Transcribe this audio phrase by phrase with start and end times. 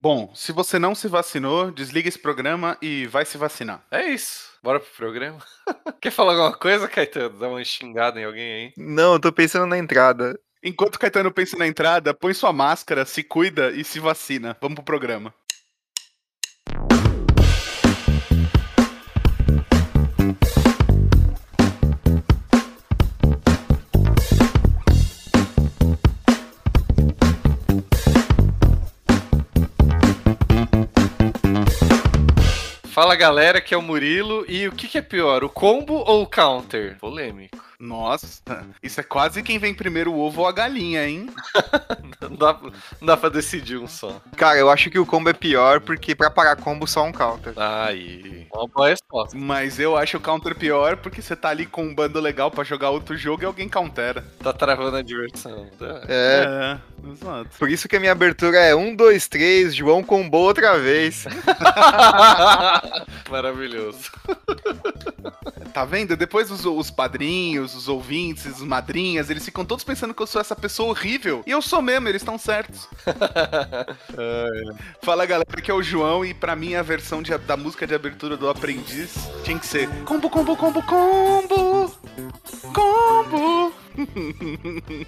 [0.00, 3.84] Bom, se você não se vacinou, desliga esse programa e vai se vacinar.
[3.90, 4.56] É isso.
[4.62, 5.38] Bora pro programa.
[6.00, 7.36] Quer falar alguma coisa, Caetano?
[7.36, 8.72] Dá uma xingada em alguém aí?
[8.76, 10.38] Não, eu tô pensando na entrada.
[10.62, 14.56] Enquanto o Caetano pensa na entrada, põe sua máscara, se cuida e se vacina.
[14.60, 15.34] Vamos pro programa.
[33.00, 34.44] Fala galera, que é o Murilo.
[34.48, 36.98] E o que, que é pior, o combo ou o counter?
[36.98, 37.67] Polêmico.
[37.80, 41.30] Nossa, isso é quase quem vem primeiro o ovo ou a galinha, hein?
[42.20, 42.58] não, dá,
[43.00, 44.20] não dá pra decidir um só.
[44.36, 47.52] Cara, eu acho que o combo é pior, porque pra parar combo só um counter.
[47.56, 49.36] Aí, uma boa resposta.
[49.38, 52.64] Mas eu acho o counter pior porque você tá ali com um bando legal pra
[52.64, 54.24] jogar outro jogo e alguém countera.
[54.42, 55.68] Tá travando a diversão.
[56.08, 56.78] É.
[57.06, 57.50] É, exato.
[57.58, 61.26] Por isso que a minha abertura é 1, 2, 3, João combou outra vez.
[63.30, 64.10] Maravilhoso.
[65.72, 66.16] Tá vendo?
[66.16, 70.40] Depois os, os padrinhos, os ouvintes, os madrinhas, eles ficam todos pensando que eu sou
[70.40, 71.42] essa pessoa horrível.
[71.46, 72.88] E eu sou mesmo, eles estão certos.
[75.02, 77.94] Fala galera, aqui é o João e pra mim a versão de- da música de
[77.94, 81.67] abertura do Aprendiz tinha que ser combo, combo, combo, combo,
[82.72, 83.72] combo.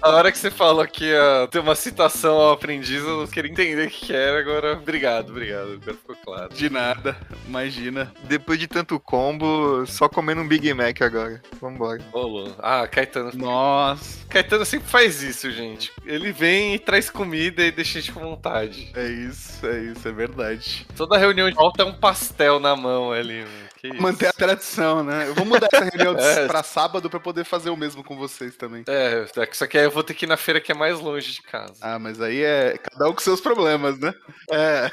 [0.01, 3.49] A hora que você falou que ia ter uma citação ao aprendiz, eu não queria
[3.49, 4.39] entender o que que era.
[4.39, 5.73] Agora, obrigado, obrigado.
[5.73, 6.53] Agora ficou claro.
[6.53, 7.15] De nada,
[7.47, 8.11] imagina.
[8.23, 11.41] Depois de tanto combo, só comendo um Big Mac agora.
[11.61, 12.03] Vambora.
[12.11, 12.53] Rolou.
[12.59, 13.31] Ah, Caetano.
[13.33, 15.91] Nossa, Caetano sempre faz isso, gente.
[16.05, 18.91] Ele vem e traz comida e deixa a gente com vontade.
[18.95, 20.85] é isso, é isso, é verdade.
[20.97, 23.70] Toda reunião de volta é um pastel na mão ali, mano.
[23.81, 24.01] Que isso?
[24.01, 25.27] Manter a tradição, né?
[25.27, 26.45] Eu vou mudar essa reunião É.
[26.45, 28.83] pra sábado pra poder fazer o mesmo com vocês também.
[28.87, 30.75] É, é que só que aí eu vou ter que ir na feira que é
[30.75, 31.73] mais longe de casa.
[31.81, 34.13] Ah, mas aí é cada um com seus problemas, né?
[34.51, 34.89] É.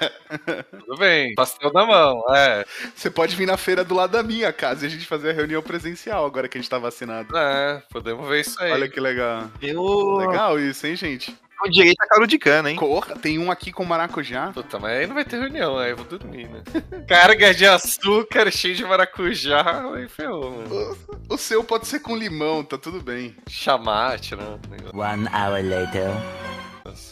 [0.70, 2.64] Tudo bem, pastel na mão, é.
[2.97, 5.34] Você pode vir na feira do lado da minha casa e a gente fazer a
[5.34, 7.36] reunião presencial agora que a gente tá vacinado.
[7.36, 8.72] É, podemos ver isso aí.
[8.72, 9.50] Olha que legal.
[9.60, 10.16] Eu.
[10.16, 11.37] Legal isso, hein, gente?
[11.59, 12.77] Com direito a caldo de cana, hein?
[12.77, 14.53] Corra, tem um aqui com maracujá.
[14.53, 16.63] Puta, mas aí não vai ter reunião, aí eu vou dormir, né?
[17.09, 20.97] Carga de açúcar, cheio de maracujá, aí ferrou, mano.
[21.29, 23.37] O seu pode ser com limão, tá tudo bem.
[23.49, 24.59] Chamate, né?
[24.95, 26.11] One hour later.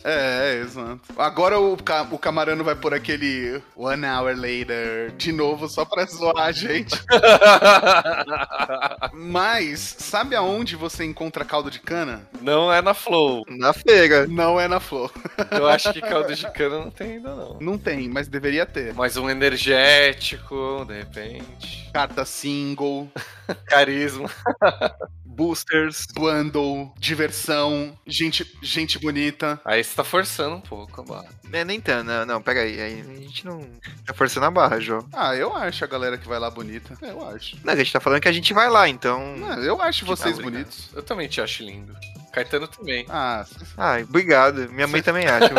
[0.04, 1.00] É, é, exato.
[1.16, 6.04] Agora o, ca o camarano vai por aquele one hour later de novo só pra
[6.06, 6.94] zoar a gente.
[9.12, 12.22] Mas, sabe aonde você encontra caldo de cana?
[12.41, 13.44] Não é na Flow.
[13.48, 14.26] Na feira.
[14.26, 15.10] Não é na flor.
[15.50, 17.58] Eu acho que caldo de cana não tem ainda, não.
[17.60, 18.94] Não tem, mas deveria ter.
[18.94, 21.91] Mas um energético, de repente.
[21.92, 23.08] Carta single,
[23.66, 24.30] Carisma.
[25.36, 26.06] Boosters.
[26.14, 29.60] bundle, diversão, gente, gente bonita.
[29.64, 31.28] Aí você tá forçando um pouco a barra.
[31.52, 32.04] É, nem tanto.
[32.06, 32.80] Não, não, pera aí.
[32.80, 33.00] aí.
[33.00, 33.60] A gente não
[34.04, 35.06] tá forçando a barra, João.
[35.12, 36.97] Ah, eu acho a galera que vai lá bonita.
[37.00, 37.56] Eu acho.
[37.64, 39.34] Não, a gente tá falando que a gente vai lá, então.
[39.48, 40.64] Ah, eu acho vocês Ah, obrigado.
[40.64, 40.88] bonitos.
[40.94, 41.94] Eu também te acho lindo.
[42.32, 43.06] Caetano também.
[43.08, 43.47] Ah,
[43.78, 44.68] Ai, obrigado.
[44.70, 45.48] Minha mãe também acha.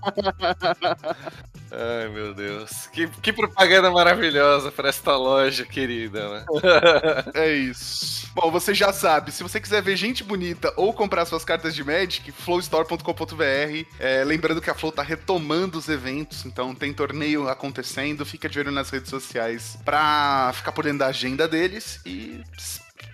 [1.72, 2.88] Ai, meu Deus.
[2.92, 6.44] Que, que propaganda maravilhosa pra esta loja querida, né?
[7.34, 8.28] é isso.
[8.34, 11.82] Bom, você já sabe, se você quiser ver gente bonita ou comprar suas cartas de
[11.82, 13.86] Magic, flowstore.com.br.
[13.98, 18.24] É, lembrando que a Flow tá retomando os eventos, então tem torneio acontecendo.
[18.24, 22.00] Fica de olho nas redes sociais pra ficar por dentro da agenda deles.
[22.06, 22.40] E.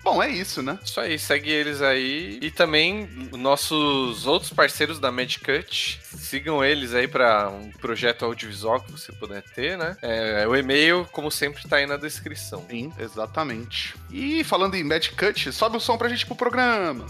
[0.09, 0.79] Bom, é isso, né?
[0.81, 2.39] Isso aí, segue eles aí.
[2.41, 5.99] E também nossos outros parceiros da Medcut.
[6.01, 9.97] Sigam eles aí pra um projeto audiovisual que você puder ter, né?
[10.01, 12.65] É, o e-mail, como sempre, tá aí na descrição.
[12.69, 13.95] Sim, exatamente.
[14.09, 17.05] E falando em Magic Cut, sobe o som pra gente ir pro programa.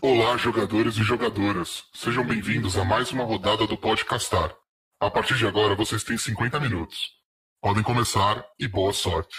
[0.00, 1.84] Olá, jogadores e jogadoras.
[1.92, 4.54] Sejam bem-vindos a mais uma rodada do Podcastar.
[4.98, 7.25] A partir de agora, vocês têm 50 minutos.
[7.60, 9.36] Podem começar e boa sorte.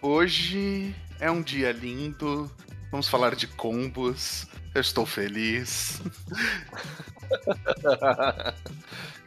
[0.00, 2.50] Hoje é um dia lindo.
[2.90, 4.46] Vamos falar de combos.
[4.74, 6.02] Eu estou feliz.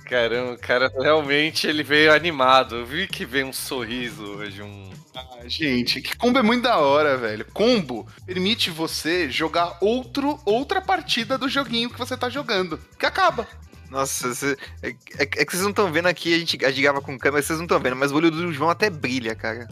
[0.06, 2.76] Caramba, o cara realmente ele veio animado.
[2.76, 4.92] Eu vi que veio um sorriso hoje, um.
[5.16, 7.46] Ah, gente, que combo é muito da hora, velho.
[7.54, 12.80] Combo permite você jogar outro, outra partida do joguinho que você tá jogando.
[13.00, 13.48] Que acaba.
[13.90, 16.82] Nossa, cê- é, é- é que vocês não estão vendo aqui, a gente, a gente
[16.82, 19.68] grava com câmera, vocês não estão vendo, mas o olho do João até brilha, cara.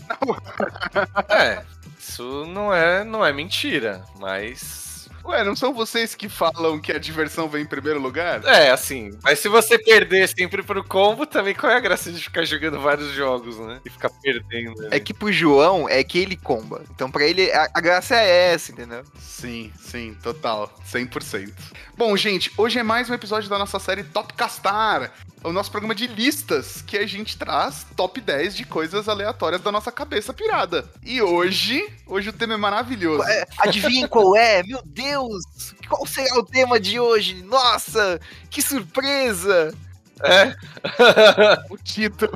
[1.30, 1.64] É,
[2.00, 4.93] isso não é, não é mentira, mas
[5.26, 8.44] Ué, não são vocês que falam que a diversão vem em primeiro lugar?
[8.46, 9.12] É, assim.
[9.24, 12.80] Mas se você perder sempre pro combo, também qual é a graça de ficar jogando
[12.80, 13.80] vários jogos, né?
[13.86, 14.82] E ficar perdendo.
[14.82, 14.90] né?
[14.92, 16.84] É que pro João é que ele comba.
[16.94, 19.04] Então pra ele a, a graça é essa, entendeu?
[19.20, 20.70] Sim, sim, total.
[20.92, 21.52] 100%.
[21.98, 25.12] Bom, gente, hoje é mais um episódio da nossa série Top Castar.
[25.44, 29.74] O nosso programa de listas, que a gente traz top 10 de coisas aleatórias da
[29.74, 30.90] nossa cabeça pirada.
[31.04, 33.26] E hoje, hoje o tema é maravilhoso.
[33.60, 34.64] Adivinhem qual é?
[34.64, 35.13] Meu Deus!
[35.88, 37.44] Qual será o tema de hoje?
[37.44, 38.20] Nossa,
[38.50, 39.74] que surpresa!
[40.22, 40.56] É.
[41.70, 42.32] O título.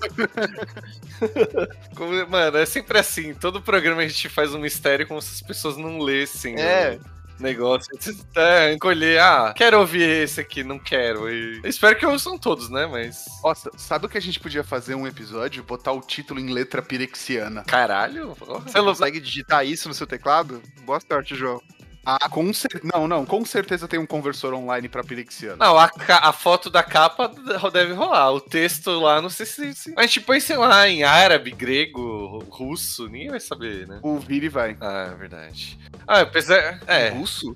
[2.29, 3.33] Mano, é sempre assim.
[3.33, 6.99] Todo programa a gente faz um mistério como se as pessoas não lessem É.
[7.39, 7.87] negócio.
[8.33, 11.29] Tá encolher, ah, quero ouvir esse aqui, não quero.
[11.31, 11.61] E...
[11.63, 12.85] eu Espero que ouçam todos, né?
[12.87, 13.25] Mas.
[13.43, 15.63] Nossa, sabe o que a gente podia fazer um episódio?
[15.63, 17.63] Botar o título em letra pirexiana.
[17.63, 18.61] Caralho, porra.
[18.61, 20.61] Você consegue digitar isso no seu teclado?
[20.81, 21.61] Boa sorte, João.
[22.09, 22.69] Ah, com cer...
[22.85, 25.57] Não, não, com certeza tem um conversor online pra pirexiana.
[25.57, 27.27] Não, a, a foto da capa
[27.69, 28.31] deve rolar.
[28.31, 29.75] O texto lá, não sei se.
[29.75, 29.93] se...
[29.97, 33.99] A gente põe, sei lá, em árabe, grego, russo, ninguém vai saber, né?
[34.01, 34.77] O Vire vai.
[34.79, 35.77] Ah, é verdade.
[36.07, 36.79] Ah, apesar.
[36.87, 37.53] É, Russo?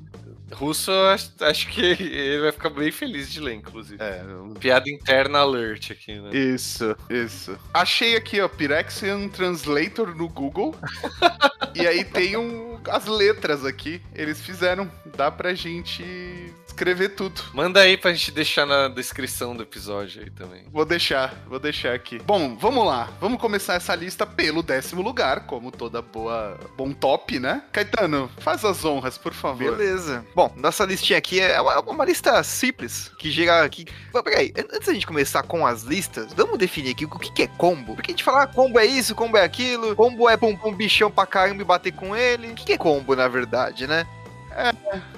[0.54, 4.04] russo, acho, acho que ele vai ficar bem feliz de ler, inclusive.
[4.04, 6.30] É, o- Piada interna alert aqui, né?
[6.34, 7.58] Isso, isso.
[7.74, 10.76] Achei aqui, ó, Pirexian Translator no Google.
[11.74, 14.02] e aí tem um, as letras aqui.
[14.14, 14.90] Eles fizeram.
[15.16, 17.42] Dá pra gente escrever tudo.
[17.54, 20.64] Manda aí pra gente deixar na descrição do episódio aí também.
[20.72, 22.18] Vou deixar, vou deixar aqui.
[22.20, 23.10] Bom, vamos lá.
[23.20, 27.64] Vamos começar essa lista pelo décimo lugar, como toda boa bom top, né?
[27.72, 29.76] Caetano, faz as honras, por favor.
[29.76, 30.26] Beleza.
[30.34, 33.86] Bom, nossa listinha aqui é uma, uma lista simples, que gera aqui...
[34.14, 37.32] Mas peraí, an- antes da gente começar com as listas, vamos definir aqui o que,
[37.32, 37.96] que é combo.
[37.96, 40.74] Porque a gente fala, ah, combo é isso, combo é aquilo, combo é pum pum
[40.74, 42.52] bichão pra caramba e bater com ele.
[42.52, 44.06] O que, que é combo, na verdade, né?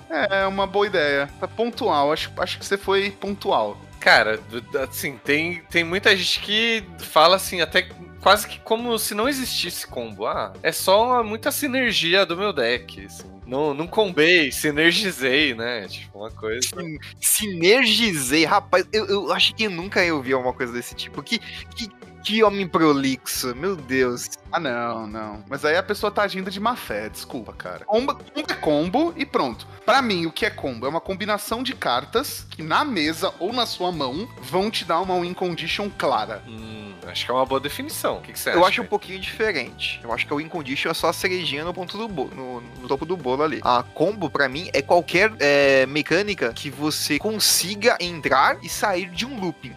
[0.10, 1.30] É, uma boa ideia.
[1.40, 3.80] Tá pontual, acho, acho que você foi pontual.
[4.00, 4.40] Cara,
[4.88, 7.90] assim, tem, tem muita gente que fala assim, até
[8.22, 10.26] quase que como se não existisse combo.
[10.28, 13.06] Ah, é só uma, muita sinergia do meu deck.
[13.06, 13.32] Assim.
[13.46, 15.88] Não, não combei, sinergizei, né?
[15.88, 16.68] Tipo, uma coisa.
[16.68, 21.22] Sin- Sinergizei, rapaz, eu, eu acho que eu nunca ia ouvir alguma coisa desse tipo.
[21.24, 21.90] Que, que,
[22.24, 24.30] que homem prolixo, meu Deus.
[24.52, 25.44] Ah, não, não.
[25.50, 27.86] Mas aí a pessoa tá agindo de má fé, desculpa, cara.
[27.86, 29.68] Combo, combo é combo e pronto.
[29.86, 30.86] Pra mim, o que é combo?
[30.86, 35.02] É uma combinação de cartas que na mesa ou na sua mão vão te dar
[35.02, 36.42] uma win condition clara.
[36.48, 38.18] Hum, acho que é uma boa definição.
[38.18, 38.68] O que, que você Eu acha?
[38.70, 40.00] acho um pouquinho diferente.
[40.04, 42.62] Eu acho que o win condition é só a cerejinha no ponto do bolo, no,
[42.82, 43.60] no topo do bolo ali.
[43.64, 49.26] A combo, pra mim, é qualquer é, mecânica que você consiga entrar e sair de
[49.26, 49.76] um looping.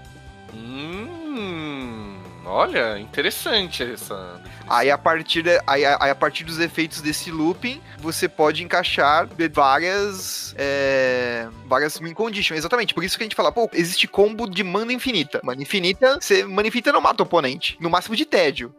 [0.55, 2.06] Hum,
[2.47, 4.41] olha, interessante essa.
[4.69, 9.29] Aí a partir, de- aí, aí a partir dos efeitos desse looping, você pode encaixar
[9.53, 10.55] várias.
[10.57, 12.59] É, várias win conditions.
[12.59, 12.95] Exatamente.
[12.95, 15.41] Por isso que a gente fala, pô, existe combo de mana infinita.
[15.45, 17.77] Mana infinita, você mana infinita não mata o oponente.
[17.81, 18.75] No máximo de tédio.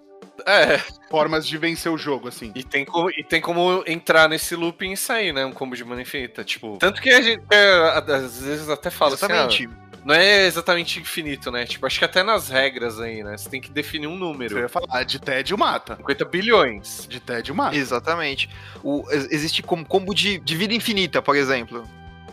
[0.45, 0.77] É,
[1.09, 2.51] Formas de vencer o jogo, assim.
[2.53, 5.43] e tem, como, e tem como entrar nesse looping e sair, né?
[5.45, 6.43] Um combo de mana infinita.
[6.43, 9.25] Tipo, tanto que a gente é, às vezes até fala assim.
[9.25, 9.69] Exatamente.
[9.71, 11.65] ah, não é exatamente infinito, né?
[11.65, 13.37] Tipo, acho que até nas regras aí, né?
[13.37, 14.59] Você tem que definir um Você número.
[14.59, 15.95] ia falar, de tédio mata.
[15.97, 17.05] 50 bilhões.
[17.09, 17.75] De tédio mata.
[17.75, 18.49] Exatamente.
[18.83, 21.87] O, ex- existe como combo de, de vida infinita, por exemplo.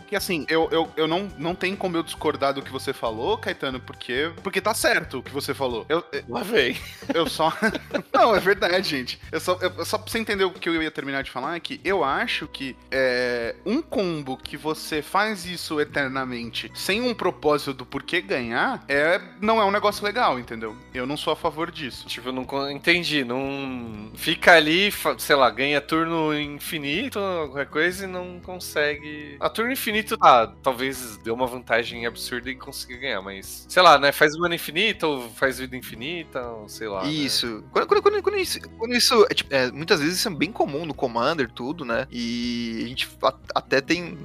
[0.07, 3.37] Que assim, eu, eu, eu não, não tem como eu discordar do que você falou,
[3.37, 5.85] Caetano, porque, porque tá certo o que você falou.
[5.89, 6.77] Eu, Lá vem.
[7.13, 7.51] Eu só.
[8.13, 9.19] não, é verdade, gente.
[9.31, 11.59] Eu só, eu, só pra você entender o que eu ia terminar de falar é
[11.59, 17.73] que eu acho que é, um combo que você faz isso eternamente sem um propósito
[17.73, 20.75] do porquê ganhar é, não é um negócio legal, entendeu?
[20.93, 22.07] Eu não sou a favor disso.
[22.07, 23.23] Tipo, eu não entendi.
[23.23, 24.11] Não.
[24.15, 29.37] Fica ali, sei lá, ganha turno infinito, qualquer coisa, e não consegue.
[29.39, 33.65] A turno infinito, tá, talvez dê uma vantagem absurda e consiga ganhar, mas.
[33.69, 34.11] Sei lá, né?
[34.11, 37.03] Faz mana infinita ou faz vida infinita, ou sei lá.
[37.03, 37.09] né?
[37.09, 37.63] Isso.
[37.71, 38.59] Quando, quando, quando, quando isso.
[38.77, 42.07] Quando isso é, tipo, é, muitas vezes isso é bem comum no Commander, tudo, né?
[42.11, 43.09] E a gente
[43.53, 44.17] até tem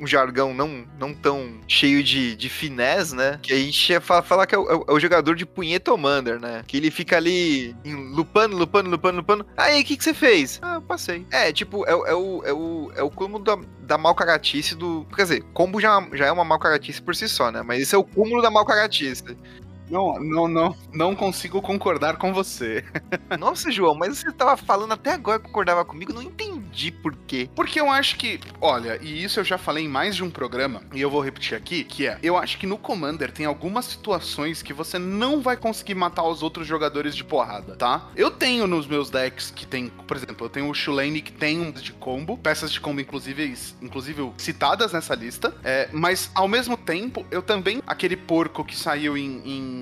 [0.00, 3.38] um jargão não, não tão cheio de, de finesse, né?
[3.42, 6.40] Que a gente ia fa- falar que é o, é o- é jogador de punhetomander,
[6.40, 6.62] né?
[6.66, 9.46] Que ele fica ali lupando, lupando, lupando, lupando.
[9.56, 10.58] Aí, o que, que você fez?
[10.62, 11.26] Ah, eu passei.
[11.30, 15.03] É, tipo, é, é o, é o, é o cúmulo da, da malcaratice do.
[15.04, 17.62] Quer dizer, combo já, já é uma malcaratice por si só, né?
[17.62, 19.24] Mas esse é o cúmulo da malcaratice.
[19.90, 22.84] Não, não, não, não consigo concordar com você.
[23.38, 27.16] Nossa, João, mas você tava falando até agora que concordava comigo, não entendi entendi por
[27.26, 27.48] quê.
[27.54, 30.82] Porque eu acho que, olha, e isso eu já falei em mais de um programa,
[30.92, 34.62] e eu vou repetir aqui, que é, eu acho que no Commander tem algumas situações
[34.62, 38.10] que você não vai conseguir matar os outros jogadores de porrada, tá?
[38.16, 41.60] Eu tenho nos meus decks que tem, por exemplo, eu tenho o Shulane que tem
[41.60, 46.76] um de combo, peças de combo inclusive, inclusive citadas nessa lista, é, mas ao mesmo
[46.76, 49.73] tempo, eu também, aquele porco que saiu em, em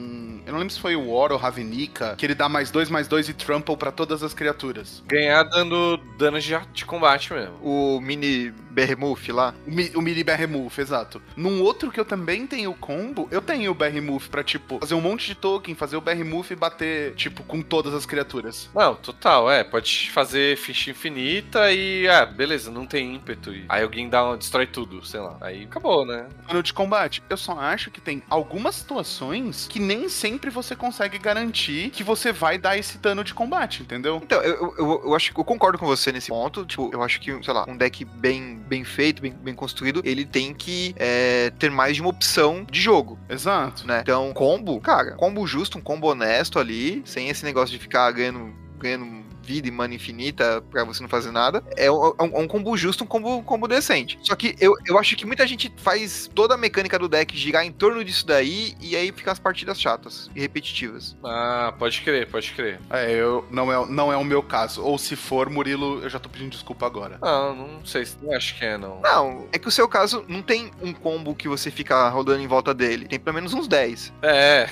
[0.47, 3.07] eu não lembro se foi o War ou Ravnica, que ele dá mais dois, mais
[3.07, 5.03] dois e trample pra todas as criaturas.
[5.07, 7.55] Ganhar dando dano de, de combate mesmo.
[7.63, 9.55] O mini Behemoth lá.
[9.67, 11.23] O, mi, o mini Behemoth, exato.
[11.37, 15.01] Num outro que eu também tenho combo, eu tenho o Behemoth pra, tipo, fazer um
[15.01, 18.71] monte de token, fazer o Behemoth e bater, tipo, com todas as criaturas.
[18.75, 19.63] Não, total, é.
[19.63, 23.53] Pode fazer ficha infinita e, ah, beleza, não tem ímpeto.
[23.53, 25.37] E aí alguém dá, destrói tudo, sei lá.
[25.41, 26.27] Aí acabou, né?
[26.49, 27.23] Dano de combate.
[27.29, 32.33] Eu só acho que tem algumas situações que nem sempre você consegue garantir que você
[32.33, 34.21] vai dar esse dano de combate, entendeu?
[34.23, 36.65] Então, eu, eu, eu acho que eu concordo com você nesse ponto.
[36.65, 40.25] Tipo, eu acho que, sei lá, um deck bem, bem feito, bem, bem construído, ele
[40.25, 43.19] tem que é, ter mais de uma opção de jogo.
[43.29, 43.87] Exato.
[43.87, 44.01] Né?
[44.03, 48.53] Então, combo, cara, combo justo, um combo honesto ali, sem esse negócio de ficar ganhando,
[48.79, 51.63] ganhando vida e mana infinita pra você não fazer nada.
[51.77, 54.19] É um, é um combo justo, um combo, um combo decente.
[54.23, 57.65] Só que eu, eu acho que muita gente faz toda a mecânica do deck girar
[57.65, 61.17] em torno disso daí e aí fica as partidas chatas e repetitivas.
[61.25, 62.81] Ah, pode crer, pode crer.
[62.91, 64.83] É, eu, não, é, não é o meu caso.
[64.83, 67.19] Ou se for, Murilo, eu já tô pedindo desculpa agora.
[67.21, 69.01] Não, não sei, não acho que é, não.
[69.01, 72.47] Não, é que o seu caso não tem um combo que você fica rodando em
[72.47, 73.07] volta dele.
[73.07, 74.13] Tem pelo menos uns 10.
[74.23, 74.69] É.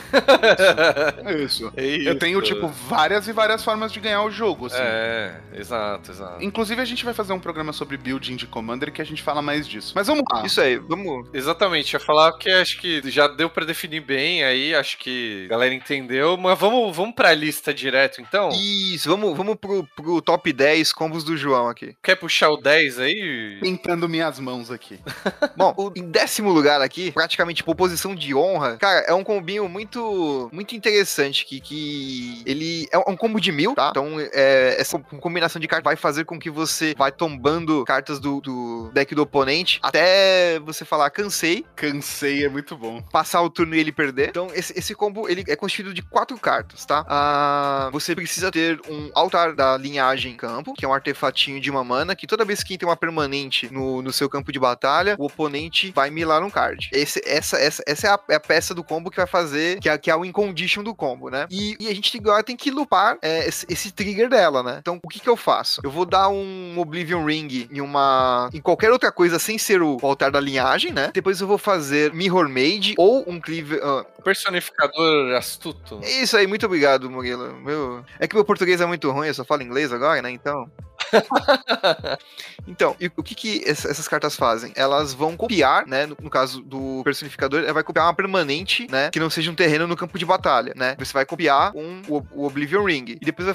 [1.25, 1.73] É isso.
[1.81, 2.09] É isso.
[2.09, 4.79] Eu tenho, tipo, várias e várias formas de ganhar o jogo, assim.
[4.79, 6.43] É, exato, exato.
[6.45, 9.43] Inclusive, a gente vai fazer um programa sobre building de Commander que a gente fala
[9.43, 9.93] mais disso.
[9.95, 10.45] Mas vamos lá.
[10.45, 11.29] Isso aí, vamos.
[11.33, 15.49] Exatamente, ia falar que acho que já deu pra definir bem aí, acho que a
[15.49, 18.50] galera entendeu, mas vamos, vamos pra lista direto então?
[18.50, 21.95] Isso, vamos, vamos pro, pro top 10 combos do João aqui.
[22.02, 23.59] Quer puxar o 10 aí?
[23.61, 24.99] Pintando minhas mãos aqui.
[25.57, 29.69] Bom, o, em décimo lugar aqui, praticamente por posição de honra, cara, é um combinho
[29.69, 33.88] muito, muito interessante que, que ele é um combo de mil, tá?
[33.90, 38.40] Então, é, essa combinação de cartas vai fazer com que você vai tombando cartas do,
[38.40, 41.64] do deck do oponente até você falar cansei.
[41.76, 43.02] Cansei é muito bom.
[43.12, 44.28] Passar o turno e ele perder.
[44.28, 47.04] Então, esse, esse combo ele é constituído de quatro cartas, tá?
[47.09, 51.71] Ah, você precisa ter um altar da linhagem em campo, que é um artefatinho de
[51.71, 55.16] uma mana, que toda vez que tem uma permanente no, no seu campo de batalha,
[55.19, 56.90] o oponente vai milar um card.
[56.92, 59.88] Esse, essa, essa, essa é, a, é a peça do combo que vai fazer, que
[59.88, 61.47] é, que é o win condition do combo, né?
[61.50, 64.28] E, e a gente agora tem que lupar é, esse, esse trigger
[64.63, 64.79] né?
[64.81, 65.81] Então, o que que eu faço?
[65.85, 68.49] Eu vou dar um Oblivion Ring em uma...
[68.53, 71.11] em qualquer outra coisa sem ser o altar da linhagem, né?
[71.13, 73.77] Depois eu vou fazer Mirror Mage ou um Cleave...
[73.77, 74.05] Uh...
[74.23, 76.01] Personificador astuto.
[76.03, 77.55] Isso aí, muito obrigado, Murilo.
[77.57, 78.05] Meu...
[78.19, 80.31] É que meu português é muito ruim, eu só falo inglês agora, né?
[80.31, 80.71] Então...
[82.66, 84.73] então, o que, que essas cartas fazem?
[84.75, 86.07] Elas vão copiar, né?
[86.07, 89.11] No, no, caso do personificador, ela vai copiar uma permanente, né?
[89.11, 90.97] Que não seja um terreno no campo de batalha, né?
[90.99, 93.19] Você vai copiar um, o, o Oblivion Ring.
[93.21, 93.49] E depois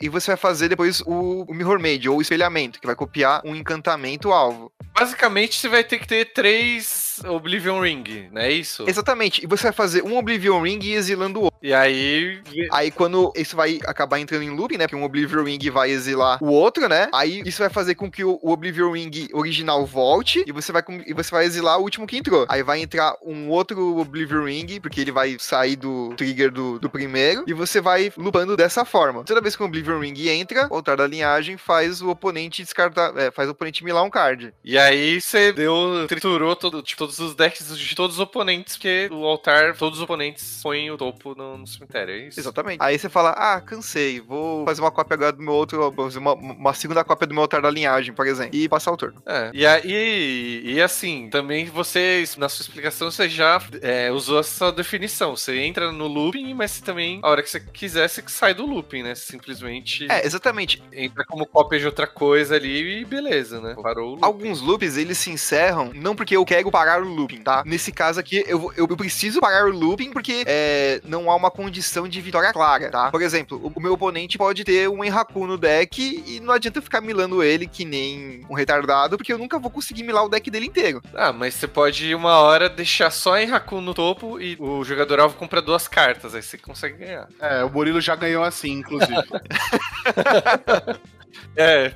[0.00, 3.42] e você vai fazer depois o, o Mirror Mage, ou o espelhamento, que vai copiar
[3.44, 4.72] um encantamento alvo.
[4.94, 8.84] Basicamente, você vai ter que ter três Oblivion Ring, não é isso?
[8.86, 9.42] Exatamente.
[9.42, 11.58] E você vai fazer um Oblivion Ring e exilando o outro.
[11.62, 12.42] E aí.
[12.70, 14.86] Aí quando isso vai acabar entrando em loop, né?
[14.86, 16.91] Porque um Oblivion Ring vai exilar o outro, né?
[17.12, 20.82] Aí isso vai fazer com que o, o Oblivion Ring original volte e você vai
[21.06, 22.46] e você vai exilar o último que entrou.
[22.48, 26.90] Aí vai entrar um outro Oblivion Ring, porque ele vai sair do trigger do, do
[26.90, 29.24] primeiro, e você vai lupando dessa forma.
[29.24, 33.16] Toda vez que o Oblivion Ring entra, o altar da linhagem faz o oponente descartar,
[33.16, 34.52] é, faz o oponente milar um card.
[34.64, 39.08] E aí você deu, triturou todo, tipo, todos os decks de todos os oponentes, porque
[39.10, 42.40] o altar, todos os oponentes põem o topo no, no cemitério, é isso?
[42.40, 42.78] Exatamente.
[42.80, 46.18] Aí você fala, ah, cansei, vou fazer uma cópia agora do meu outro, vou fazer
[46.18, 49.22] uma, uma segunda cópia do meu altar da linhagem, por exemplo, e passar o turno.
[49.24, 54.70] É, e aí, e assim, também você, na sua explicação, você já é, usou essa
[54.72, 58.66] definição, você entra no looping, mas também, a hora que você quiser, você sai do
[58.66, 60.10] looping, né, simplesmente...
[60.10, 60.82] É, exatamente.
[60.92, 64.24] Entra como cópia de outra coisa ali e beleza, né, parou o looping.
[64.24, 67.62] Alguns loops, eles se encerram, não porque eu quero parar o looping, tá?
[67.64, 72.08] Nesse caso aqui, eu, eu, preciso parar o looping porque é, não há uma condição
[72.08, 73.10] de vitória clara, tá?
[73.10, 76.71] Por exemplo, o, o meu oponente pode ter um Enraku no deck e não adianta
[76.78, 80.28] eu ficar milando ele que nem um retardado, porque eu nunca vou conseguir milar o
[80.28, 81.02] deck dele inteiro.
[81.14, 85.36] Ah, mas você pode, uma hora, deixar só Enraku no topo e o jogador alvo
[85.36, 87.28] compra duas cartas, aí você consegue ganhar.
[87.40, 89.12] É, o Murilo já ganhou assim, inclusive.
[91.56, 91.90] É,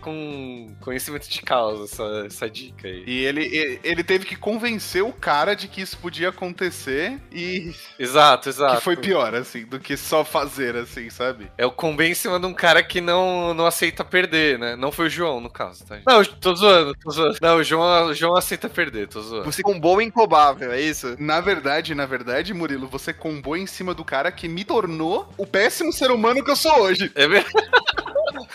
[0.00, 3.04] com conhecimento de causa, essa, essa dica aí.
[3.06, 8.48] E ele, ele, teve que convencer o cara de que isso podia acontecer e Exato,
[8.48, 8.76] exato.
[8.76, 11.50] que foi pior, assim, do que só fazer, assim, sabe?
[11.58, 11.70] É o
[12.14, 14.76] cima de um cara que não, não aceita perder, né?
[14.76, 16.00] Não foi o João, no caso, tá?
[16.06, 17.38] Não, tô zoando, tô zoando.
[17.40, 19.44] Não, o João, o João aceita perder, tô zoando.
[19.44, 21.16] Você combou incobável, é isso?
[21.18, 25.46] Na verdade, na verdade, Murilo, você combou em cima do cara que me tornou o
[25.46, 27.10] péssimo ser humano que eu sou hoje.
[27.14, 27.46] É ver-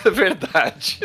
[0.05, 0.99] É verdade.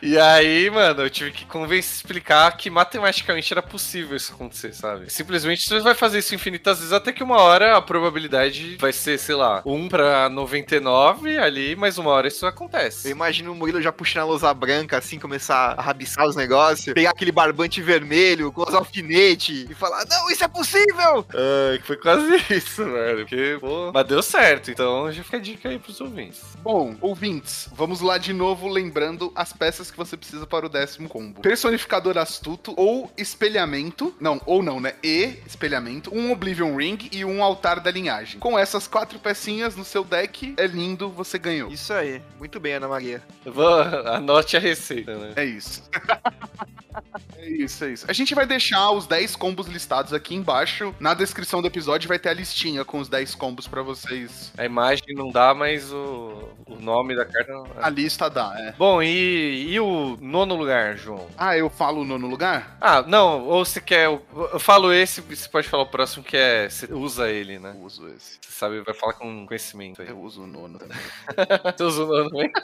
[0.00, 5.10] E aí, mano, eu tive que convencer, explicar que matematicamente era possível isso acontecer, sabe?
[5.10, 9.18] Simplesmente você vai fazer isso infinitas vezes até que uma hora a probabilidade vai ser,
[9.18, 13.08] sei lá, 1 pra 99 ali, mas uma hora isso acontece.
[13.08, 16.94] Eu imagino o Murilo já puxando a lousa branca, assim, começar a rabiçar os negócios,
[16.94, 21.26] pegar aquele barbante vermelho com os alfinetes e falar: Não, isso é possível!
[21.32, 23.18] Ai, que foi quase isso, velho.
[23.18, 26.40] Porque, pô, mas deu certo, então já fica a dica aí pros ouvintes.
[26.62, 31.08] Bom, ouvintes, vamos lá de novo lembrando as peças que você precisa para o décimo
[31.08, 31.40] combo.
[31.40, 34.94] Personificador astuto ou espelhamento, não, ou não, né?
[35.02, 38.38] E espelhamento, um Oblivion Ring e um altar da linhagem.
[38.38, 41.70] Com essas quatro pecinhas no seu deck, é lindo, você ganhou.
[41.70, 43.22] Isso aí, muito bem, Ana Maria.
[43.44, 45.32] Eu Vou, anote a receita, né?
[45.36, 45.82] É isso.
[47.38, 48.04] é isso, é isso.
[48.08, 50.94] A gente vai deixar os 10 combos listados aqui embaixo.
[51.00, 54.52] Na descrição do episódio vai ter a listinha com os 10 combos pra vocês.
[54.56, 57.52] A imagem não dá, mas o, o nome da carta.
[57.52, 58.72] não- A lista dá, é.
[58.72, 61.26] Bom, e, e o nono lugar, João?
[61.36, 62.76] Ah, eu falo o nono lugar?
[62.80, 64.06] Ah, não, ou você quer.
[64.06, 66.68] Eu falo esse, você pode falar o próximo que é.
[66.68, 67.72] Você usa ele, né?
[67.76, 68.38] Eu uso esse.
[68.40, 70.08] Você sabe, vai falar com conhecimento aí.
[70.08, 70.96] Eu uso o nono também.
[71.76, 72.52] Você usa o nono também?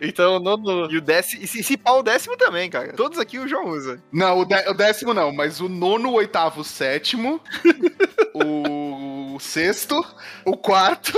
[0.00, 0.90] Então, o nono.
[0.90, 2.92] E o décimo, e se, se pá, o décimo também, cara.
[2.92, 4.00] Todos aqui o João usa.
[4.12, 7.40] Não, o, dé- o décimo não, mas o nono, o oitavo, o sétimo,
[8.34, 10.04] o sexto,
[10.44, 11.12] o quarto,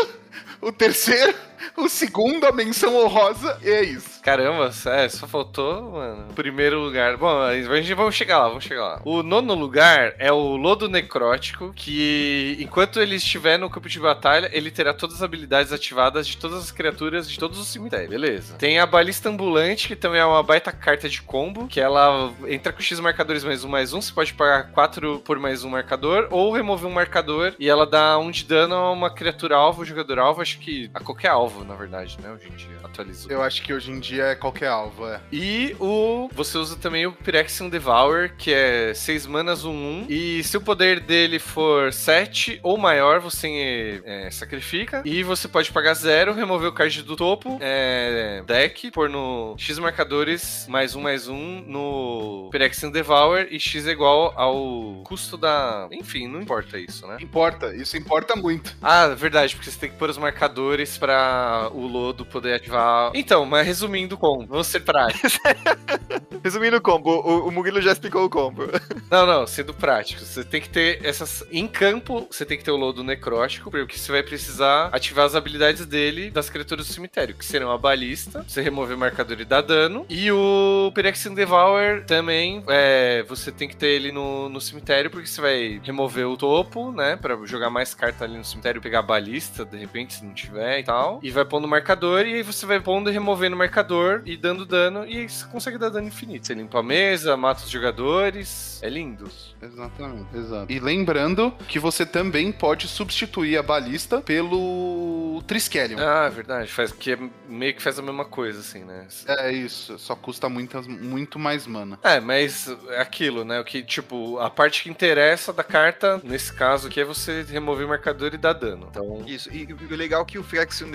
[0.61, 1.35] o terceiro,
[1.76, 4.21] o segundo, a menção honrosa, e é isso.
[4.23, 6.33] Caramba, é, só faltou, mano.
[6.35, 7.17] Primeiro lugar.
[7.17, 9.02] Bom, a gente vamos chegar lá, vamos chegar lá.
[9.05, 14.50] O nono lugar é o Lodo Necrótico, que enquanto ele estiver no campo de batalha,
[14.52, 18.11] ele terá todas as habilidades ativadas de todas as criaturas de todos os cemitérios.
[18.11, 18.55] Beleza.
[18.57, 22.73] Tem a Balista Ambulante, que também é uma baita carta de combo, que ela entra
[22.73, 24.00] com X marcadores mais um mais um.
[24.00, 28.19] Você pode pagar 4 por mais um marcador, ou remover um marcador e ela dá
[28.19, 30.43] um de dano a uma criatura alvo, jogador alvo.
[30.43, 32.30] Acho que a qualquer alvo, na verdade, né?
[32.30, 33.30] Hoje em dia atualizou.
[33.30, 35.21] Eu acho que hoje em dia é qualquer alvo, é.
[35.33, 36.28] E o.
[36.33, 40.07] Você usa também o Pyrexian Devour, que é 6 manas, 1, 1.
[40.09, 45.02] E se o poder dele for 7 ou maior, você é, sacrifica.
[45.04, 49.78] E você pode pagar 0, remover o card do topo, é, deck, pôr no X
[49.78, 53.47] marcadores, mais 1, mais 1 no Pyrexian Devour.
[53.50, 55.89] E X é igual ao custo da.
[55.91, 57.17] Enfim, não importa isso, né?
[57.21, 58.76] Importa, isso importa muito.
[58.82, 61.40] Ah, verdade, porque você tem que pôr os marcadores pra
[61.73, 63.13] o Lodo poder ativar.
[63.15, 65.39] Então, mas resumindo como, vamos ser práticos.
[66.43, 68.63] Resumindo o combo, o, o Murilo já explicou o combo.
[69.11, 70.25] Não, não, sendo prático.
[70.25, 71.45] Você tem que ter essas.
[71.50, 75.35] Em campo, você tem que ter o lodo necrótico, porque você vai precisar ativar as
[75.35, 79.45] habilidades dele das criaturas do cemitério, que serão a balista, você remover o marcador e
[79.45, 80.07] dar dano.
[80.09, 85.26] E o Pyrexian Devour também, é, você tem que ter ele no, no cemitério, porque
[85.26, 87.17] você vai remover o topo, né?
[87.17, 90.79] Pra jogar mais carta ali no cemitério, pegar a balista, de repente, se não tiver
[90.79, 91.19] e tal.
[91.23, 94.36] E vai pondo o marcador, e aí você vai pondo e removendo o marcador e
[94.36, 96.47] dando dano, e aí você consegue dar dano infinito.
[96.47, 98.80] Você limpa a mesa, mata os jogadores.
[98.82, 99.30] É lindo.
[99.62, 100.73] Exatamente, exato.
[100.73, 105.99] E lembrando que você também pode substituir a balista pelo Triskelion.
[105.99, 106.71] Ah, verdade.
[106.71, 109.06] Faz, que é, meio que faz a mesma coisa, assim, né?
[109.26, 111.99] É isso, só custa muitas, muito mais mana.
[112.02, 113.60] É, mas é aquilo, né?
[113.60, 117.86] O que, tipo, a parte que interessa da carta, nesse caso aqui, é você remover
[117.86, 118.88] o marcador e dar dano.
[118.90, 119.23] Então.
[119.26, 120.88] Isso, e o legal é que o Phyrexian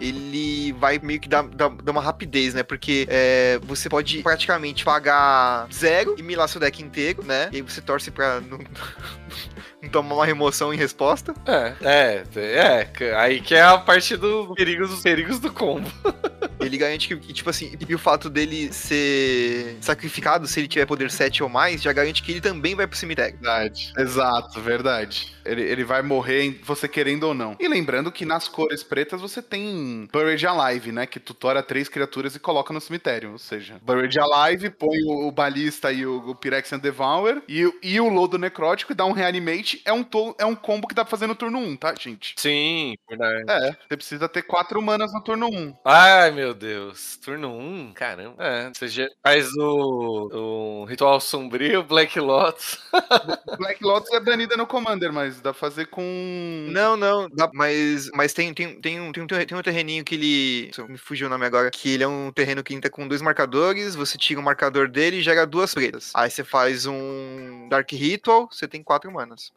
[0.00, 2.62] Ele vai meio que dar, dar, dar uma rapidez, né?
[2.62, 7.48] Porque é, você pode praticamente pagar zero e milar seu deck inteiro, né?
[7.52, 8.58] E aí você torce pra não,
[9.82, 11.34] não tomar uma remoção em resposta.
[11.46, 12.24] É, é,
[13.00, 13.14] é.
[13.16, 15.90] Aí que é a parte do perigos, dos perigos do combo.
[16.60, 20.86] Ele garante que, que, tipo assim, e o fato dele ser sacrificado, se ele tiver
[20.86, 23.34] poder 7 ou mais, já garante que ele também vai pro cemitério.
[23.34, 23.92] Verdade.
[23.96, 25.36] Exato, verdade.
[25.44, 27.56] Ele, ele vai morrer, você querendo ou não.
[27.58, 31.06] E lembrando que nas cores pretas você tem Buried Alive, né?
[31.06, 33.32] Que tutora três criaturas e coloca no cemitério.
[33.32, 38.00] Ou seja, Buried Alive, põe o, o Balista e o, o Pyrexian Devour e, e
[38.00, 39.77] o Lodo Necrótico e dá um Reanimate.
[39.84, 42.34] É um, to- é um combo que dá pra fazer no turno 1, tá, gente?
[42.36, 43.44] Sim, verdade.
[43.48, 45.74] É, você precisa ter quatro manas no turno 1.
[45.84, 47.16] Ai, meu Deus.
[47.22, 47.92] Turno 1?
[47.94, 48.36] Caramba.
[48.42, 52.78] É, você faz o, o Ritual Sombrio, Black Lotus.
[53.58, 56.02] Black Lotus é banida no Commander, mas dá pra fazer com.
[56.70, 60.14] Não, não, dá- mas, mas tem, tem, tem, um, tem, um, tem um terreninho que
[60.14, 60.70] ele.
[60.88, 61.70] Me fugiu o nome agora.
[61.70, 63.94] Que ele é um terreno que entra com dois marcadores.
[63.94, 66.10] Você tira o marcador dele e gera duas pretas.
[66.14, 69.50] Aí você faz um Dark Ritual, você tem quatro manas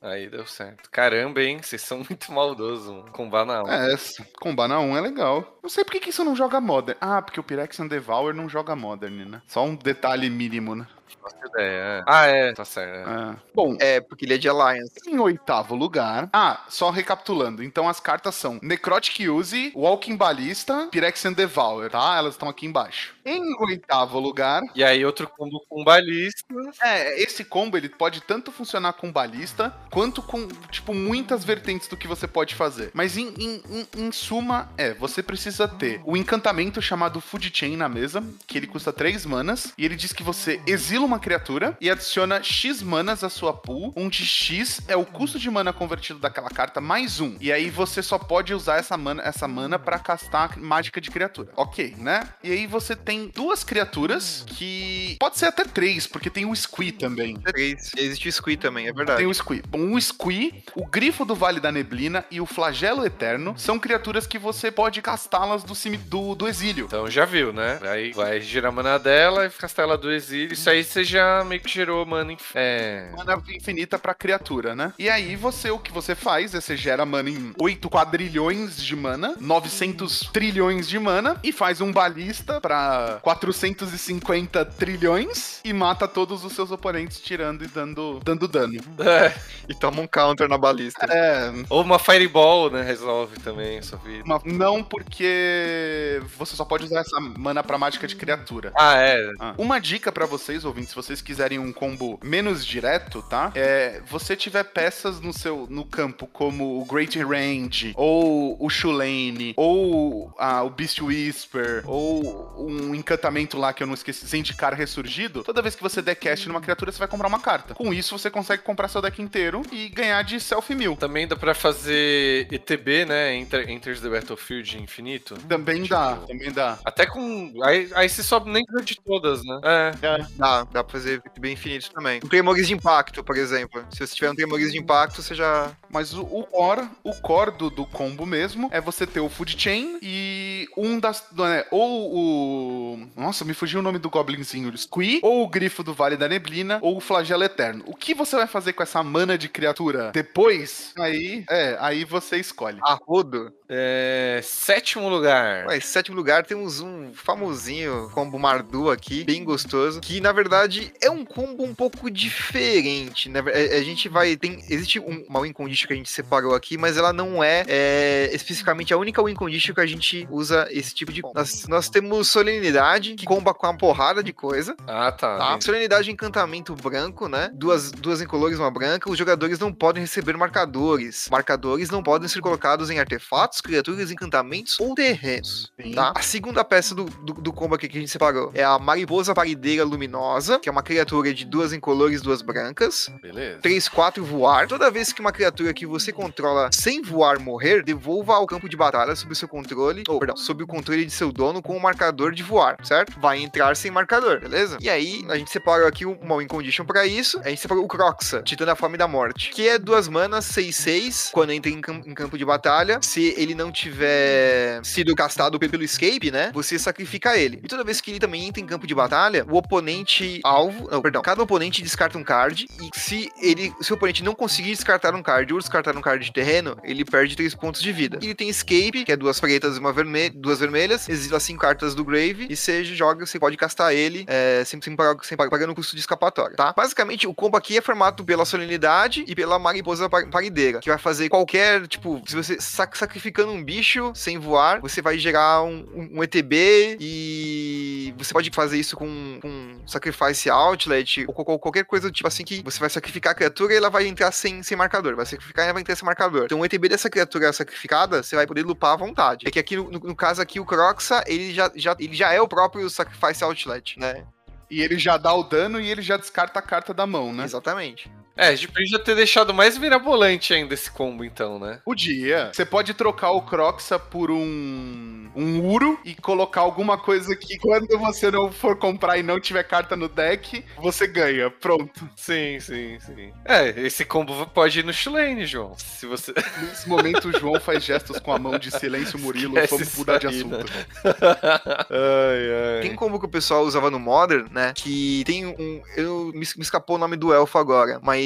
[0.00, 0.90] Aí deu certo.
[0.90, 1.60] Caramba, hein?
[1.62, 3.10] Vocês são muito maldosos, mano.
[3.12, 3.68] Com banal.
[3.68, 4.26] É, essa.
[4.40, 5.58] combar na 1 é legal.
[5.62, 6.98] Não sei por que, isso não joga Modern.
[7.00, 9.42] Ah, porque o Pyrexian Devour não joga Modern, né?
[9.46, 10.86] Só um detalhe mínimo, né?
[11.22, 11.82] Faço ideia.
[12.00, 12.04] é.
[12.06, 12.52] Ah, é.
[12.52, 13.08] Tá certo.
[13.08, 13.32] é.
[13.32, 13.36] É.
[13.54, 14.92] Bom, É, porque ele é de Alliance.
[15.06, 16.28] Em oitavo lugar.
[16.32, 17.62] Ah, só recapitulando.
[17.62, 22.16] Então as cartas são Necrotic Use, Walking Ballista, Pyrexian Devour, tá?
[22.16, 23.14] Elas estão aqui embaixo.
[23.24, 24.62] Em oitavo lugar.
[24.74, 26.44] E aí, outro combo com balista.
[26.82, 31.96] É, esse combo ele pode tanto funcionar com balista quanto com, tipo, muitas vertentes do
[31.96, 32.90] que você pode fazer.
[32.94, 37.76] Mas em, em, em, em suma, é, você precisa ter o encantamento chamado Food Chain
[37.76, 41.76] na mesa, que ele custa 3 manas, e ele diz que você exila uma criatura
[41.80, 46.18] e adiciona X manas à sua pool, onde X é o custo de mana convertido
[46.18, 47.36] daquela carta mais um.
[47.40, 51.50] E aí você só pode usar essa mana, essa mana para castar mágica de criatura.
[51.56, 52.28] Ok, né?
[52.42, 55.16] E aí você tem duas criaturas que.
[55.18, 57.36] Pode ser até três, porque tem o Squee também.
[57.36, 57.92] Três.
[57.96, 59.18] Existe o Squee também, é verdade.
[59.18, 59.62] Tem o Squee.
[59.68, 64.26] Bom, o Squee, o Grifo do Vale da Neblina e o Flagelo Eterno são criaturas
[64.26, 66.86] que você pode castá-las do, do, do exílio.
[66.86, 67.78] Então já viu, né?
[67.82, 70.52] Aí vai girar a mana dela e castela do exílio.
[70.52, 72.32] Isso aí você já meio que gerou mana.
[72.32, 72.52] Inf...
[72.54, 73.10] É.
[73.16, 74.92] Mana infinita pra criatura, né?
[74.98, 78.94] E aí você, o que você faz é você gera mana em 8 quadrilhões de
[78.96, 86.44] mana, 900 trilhões de mana, e faz um balista pra 450 trilhões e mata todos
[86.44, 88.74] os seus oponentes tirando e dando, dando dano.
[89.06, 89.32] É.
[89.68, 91.06] E toma um counter na balista.
[91.08, 92.82] É, Ou uma Fireball, né?
[92.82, 94.22] Resolve também a sua vida.
[94.24, 98.72] uma- não porque você só pode usar essa mana pra mágica de criatura.
[98.76, 99.30] Ah, é.
[99.40, 103.52] Ah, Uma dica pra vocês, ouvintes, se vocês quiserem um combo menos direto, tá?
[103.54, 109.54] É, você tiver peças no seu no campo como o Great Range, ou o Shulane,
[109.56, 115.42] ou ah, o Beast Whisper, ou um encantamento lá que eu não esqueci, Zendikar ressurgido,
[115.42, 117.74] toda vez que você der cast numa criatura, você vai comprar uma carta.
[117.74, 120.96] Com isso, você consegue comprar seu deck inteiro e ganhar de self-mill.
[120.96, 123.34] Também dá pra fazer ETB, né?
[123.34, 125.36] Enter, Enters the Battlefield infinito.
[125.48, 126.78] Também Tipo, dá, também dá.
[126.84, 127.52] Até com.
[127.62, 129.60] Aí, aí você sobe nem de todas, né?
[129.62, 130.26] É.
[130.36, 132.20] Dá, dá pra fazer bem infinito também.
[132.24, 133.84] Um Tremores de impacto, por exemplo.
[133.90, 135.72] Se você tiver um Tremores de impacto, você já.
[135.90, 139.54] Mas o, o core, o core do, do combo mesmo é você ter o food
[139.58, 141.24] chain e um das.
[141.32, 143.06] Né, ou o.
[143.16, 146.28] Nossa, me fugiu o nome do goblinzinho, o Squee, ou o grifo do Vale da
[146.28, 147.84] Neblina, ou o flagelo eterno.
[147.86, 150.92] O que você vai fazer com essa mana de criatura depois?
[150.98, 152.78] Aí, é, aí você escolhe.
[152.82, 153.52] A rodo.
[153.68, 155.66] É, Sétimo lugar.
[155.66, 161.10] Ué, sétimo lugar temos um famosinho combo Mardu aqui, bem gostoso, que na verdade é
[161.10, 163.28] um combo um pouco diferente.
[163.28, 163.40] Né?
[163.40, 164.36] A, a gente vai.
[164.36, 167.64] Tem, existe um- uma win condition que a gente separou aqui, mas ela não é,
[167.66, 171.34] é, especificamente a única win condition que a gente usa esse tipo de combo.
[171.34, 174.76] Nós, nós temos Solenidade, que comba com uma porrada de coisa.
[174.86, 175.38] Ah, tá.
[175.38, 175.60] Tá?
[175.60, 177.50] Solenidade encantamento branco, né?
[177.54, 179.10] Duas, duas incolores, uma branca.
[179.10, 181.28] Os jogadores não podem receber marcadores.
[181.30, 185.72] Marcadores não podem ser colocados em artefatos, criaturas, encantamentos ou terrenos.
[185.80, 185.92] Sim.
[185.92, 186.12] Tá?
[186.14, 189.34] A segunda peça do, do, do combo aqui que a gente separou é a Mariposa
[189.34, 193.10] Parideira Luminosa, que é uma criatura de duas incolores, duas brancas.
[193.20, 193.60] Beleza.
[193.60, 194.68] 3, 4 voar.
[194.68, 198.76] Toda vez que uma criatura que você controla sem voar morrer, devolva ao campo de
[198.76, 201.80] batalha sob o seu controle, ou perdão, sob o controle de seu dono com o
[201.82, 203.18] marcador de voar, certo?
[203.20, 204.78] Vai entrar sem marcador, beleza?
[204.80, 207.40] E aí, a gente separou aqui uma win condition pra isso.
[207.44, 211.30] A gente separou o Croxa, Titã da Fome da Morte, que é duas manas 6/6
[211.32, 212.98] quando entra em, cam- em campo de batalha.
[213.02, 216.50] Se ele não tiver sido castado pelo escape, né?
[216.54, 217.60] Você sacrifica ele.
[217.62, 221.00] E toda vez que ele também entra em campo de batalha, o oponente alvo, não,
[221.02, 225.14] perdão, cada oponente descarta um card e se ele, se o oponente não conseguir descartar
[225.14, 228.18] um card ou descartar um card de terreno, ele perde 3 pontos de vida.
[228.22, 231.94] Ele tem escape, que é duas pretas e uma vermelha, duas vermelhas, exila 5 cartas
[231.94, 235.50] do grave e você joga, você pode castar ele é, sem, sem, pagar, sem pagar,
[235.50, 236.72] pagando o custo de escapatória, tá?
[236.76, 240.98] Basicamente, o combo aqui é formado pela solenidade e pela mariposa par- parideira, que vai
[240.98, 245.86] fazer qualquer, tipo, se você sac- sacrificando um bicho sem voar, você vai gerar um,
[245.94, 251.84] um- um ETB e você pode fazer isso com, com Sacrifice Outlet ou qual- qualquer
[251.84, 254.76] coisa tipo assim que você vai sacrificar a criatura e ela vai entrar sem, sem
[254.76, 255.14] marcador.
[255.16, 256.44] Vai sacrificar e vai entrar sem marcador.
[256.44, 259.46] Então o ETB dessa criatura sacrificada, você vai poder lupar à vontade.
[259.46, 262.32] É que aqui, no, no- no caso aqui, o Croxa, ele já, já, ele já
[262.32, 264.24] é o próprio Sacrifice Outlet, né?
[264.70, 267.44] E ele já dá o dano e ele já descarta a carta da mão, né?
[267.44, 268.10] Exatamente.
[268.36, 271.80] É, a gente podia ter deixado mais virabolante ainda esse combo, então, né?
[271.82, 272.50] Podia.
[272.52, 275.30] Você pode trocar o Croxa por um.
[275.34, 279.62] um Uro e colocar alguma coisa que quando você não for comprar e não tiver
[279.62, 281.50] carta no deck, você ganha.
[281.50, 282.06] Pronto.
[282.14, 283.32] Sim, sim, sim.
[283.44, 285.74] É, esse combo pode ir no Chulane, João.
[285.78, 286.34] Se você.
[286.60, 289.58] Nesse momento, o João faz gestos com a mão de silêncio, Murilo.
[289.58, 290.58] Esquece Vamos mudar de assunto.
[290.58, 290.86] né?
[291.04, 292.82] ai, ai.
[292.82, 294.72] Tem combo que o pessoal usava no Modern, né?
[294.74, 295.82] Que tem um.
[295.96, 297.98] Eu me, me escapou o nome do elfo agora.
[298.02, 298.25] Mas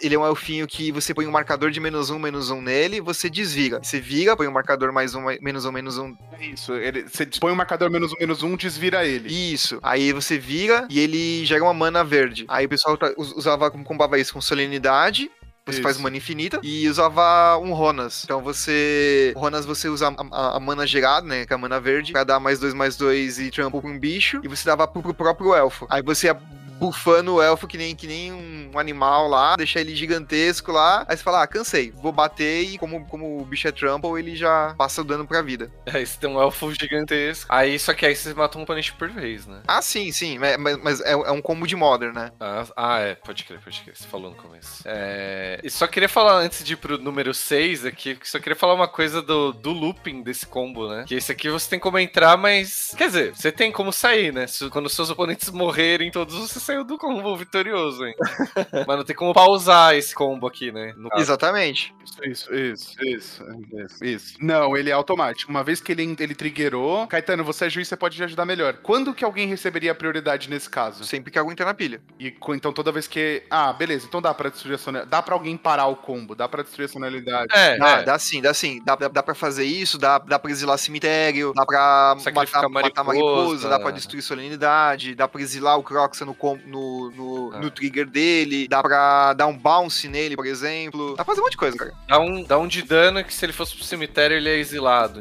[0.00, 3.00] ele é um elfinho que você põe um marcador de menos um, menos um nele,
[3.00, 3.80] você desvira.
[3.82, 6.14] Você vira, põe um marcador mais um, menos um, menos um.
[6.40, 6.74] Isso.
[6.74, 9.28] Ele, você põe o marcador menos um, menos um, desvira ele.
[9.52, 9.78] Isso.
[9.82, 12.44] Aí você vira e ele gera uma mana verde.
[12.48, 15.30] Aí o pessoal tá- us- usava como combava isso com solenidade.
[15.64, 15.82] Você Isso.
[15.84, 18.22] faz mana infinita e usava um Ronas.
[18.24, 19.32] Então você.
[19.36, 21.46] Ronas você usa a, a- a mana gerada, né?
[21.46, 23.96] Que é a mana verde, pra dar mais dois, mais dois e trampo pra um
[23.96, 24.40] bicho.
[24.42, 25.86] E você dava pro, pro próprio elfo.
[25.88, 26.36] Aí você ia
[26.82, 31.04] bufando o elfo que nem, que nem um animal lá, deixar ele gigantesco lá.
[31.08, 31.92] Aí você fala, ah, cansei.
[31.92, 35.42] Vou bater e como, como o bicho é trample, ele já passa o dano pra
[35.42, 35.70] vida.
[35.92, 37.46] Aí você tem um elfo gigantesco.
[37.48, 39.62] Aí, só que aí você mata um oponente por vez, né?
[39.66, 40.38] Ah, sim, sim.
[40.38, 42.32] Mas, mas- é, é um combo de modern, né?
[42.40, 43.96] Ah, ah, é, pode crer, pode crer.
[43.96, 44.82] Você falou no começo.
[44.84, 48.74] É, e só queria falar, antes de ir pro número 6 aqui, só queria falar
[48.74, 51.04] uma coisa do, do looping desse combo, né?
[51.06, 52.94] Que esse aqui você tem como entrar, mas.
[52.96, 54.46] Quer dizer, você tem como sair, né?
[54.46, 58.14] Se- quando seus oponentes morrerem todos, você saiu do combo vitorioso, hein?
[58.86, 60.94] mas não tem como pausar esse combo aqui, né?
[61.16, 61.94] Exatamente.
[62.04, 63.44] Isso, isso, isso, isso,
[63.76, 64.34] isso, isso.
[64.40, 65.50] Não, ele é automático.
[65.50, 68.74] Uma vez que ele, ele triggerou, Caetano, você é juiz, você pode te ajudar melhor.
[68.82, 71.04] Quando que alguém receberia a prioridade nesse caso?
[71.04, 72.00] Sempre que algo entra na pilha.
[72.18, 73.42] E então toda vez que.
[73.50, 75.10] Ah, beleza, então dá pra destruir a sonalidade.
[75.10, 77.52] Dá pra alguém parar o combo, dá pra destruir a sonalidade.
[77.54, 78.02] É, Dá, é.
[78.02, 78.80] dá sim, dá sim.
[78.84, 82.88] Dá, dá, dá pra fazer isso, dá, dá pra exilar cemitério, dá pra Sacrificar matar,
[82.88, 87.10] matar mariposa, mariposa, dá pra destruir solenidade, dá pra exilar o Croxa no, com- no,
[87.10, 87.58] no, Ah.
[87.60, 91.10] no trigger dele, dá pra dar um bounce nele, por exemplo.
[91.16, 91.92] Dá pra fazer um monte de coisa, cara.
[92.08, 95.20] Dá um, dá um de dano que se ele fosse pro cemitério, ele é exilado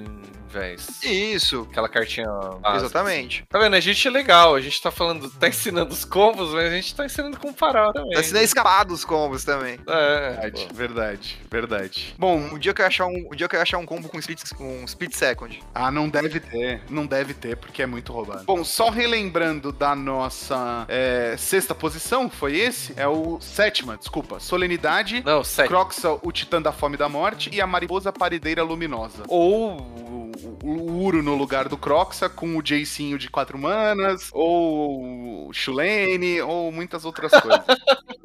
[0.51, 1.01] vez.
[1.03, 2.27] Isso, Aquela cartinha.
[2.61, 3.43] básica, exatamente.
[3.49, 3.75] Tá vendo?
[3.75, 6.93] A gente é legal, a gente tá falando, tá ensinando os combos, mas a gente
[6.95, 8.11] tá ensinando como parar também.
[8.15, 9.79] Tá sendo escapar dos combos também.
[9.87, 10.73] É, Verdade, pô.
[10.75, 12.15] verdade, verdade.
[12.17, 14.19] Bom, Um dia eu quero achar um, um, dia eu quero achar um combo com
[14.19, 15.61] split, com split second.
[15.73, 18.43] ah, não deve ter, não deve ter, porque é muito roubado.
[18.43, 22.93] Bom, só relembrando da nossa é, sexta posição, foi esse?
[22.97, 24.39] É o sétima, desculpa.
[24.39, 25.69] Solenidade, Não, sério.
[25.69, 29.23] Croxa, o Titã da Fome e da Morte e a Mariposa Parideira Luminosa.
[29.27, 30.31] Ou
[30.63, 36.41] o, Uro no lugar do Croxa com o Jacinho de quatro manas, ou o Shulane,
[36.41, 37.65] ou muitas outras coisas.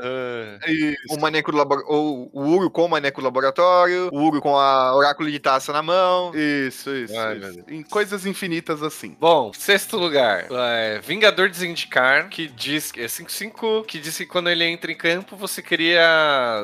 [0.00, 0.70] É.
[0.70, 1.14] Isso.
[1.14, 1.52] O maneco
[1.86, 5.72] ou o Uro com o maneco do laboratório, o Uro com a oráculo de taça
[5.72, 6.32] na mão.
[6.34, 7.18] Isso, isso.
[7.18, 7.64] Ai, isso.
[7.68, 9.16] Em coisas infinitas assim.
[9.18, 10.46] Bom, sexto lugar.
[10.50, 14.96] É, Vingador Desindicar, que diz que é 5-5, que diz que quando ele entra em
[14.96, 16.00] campo, você cria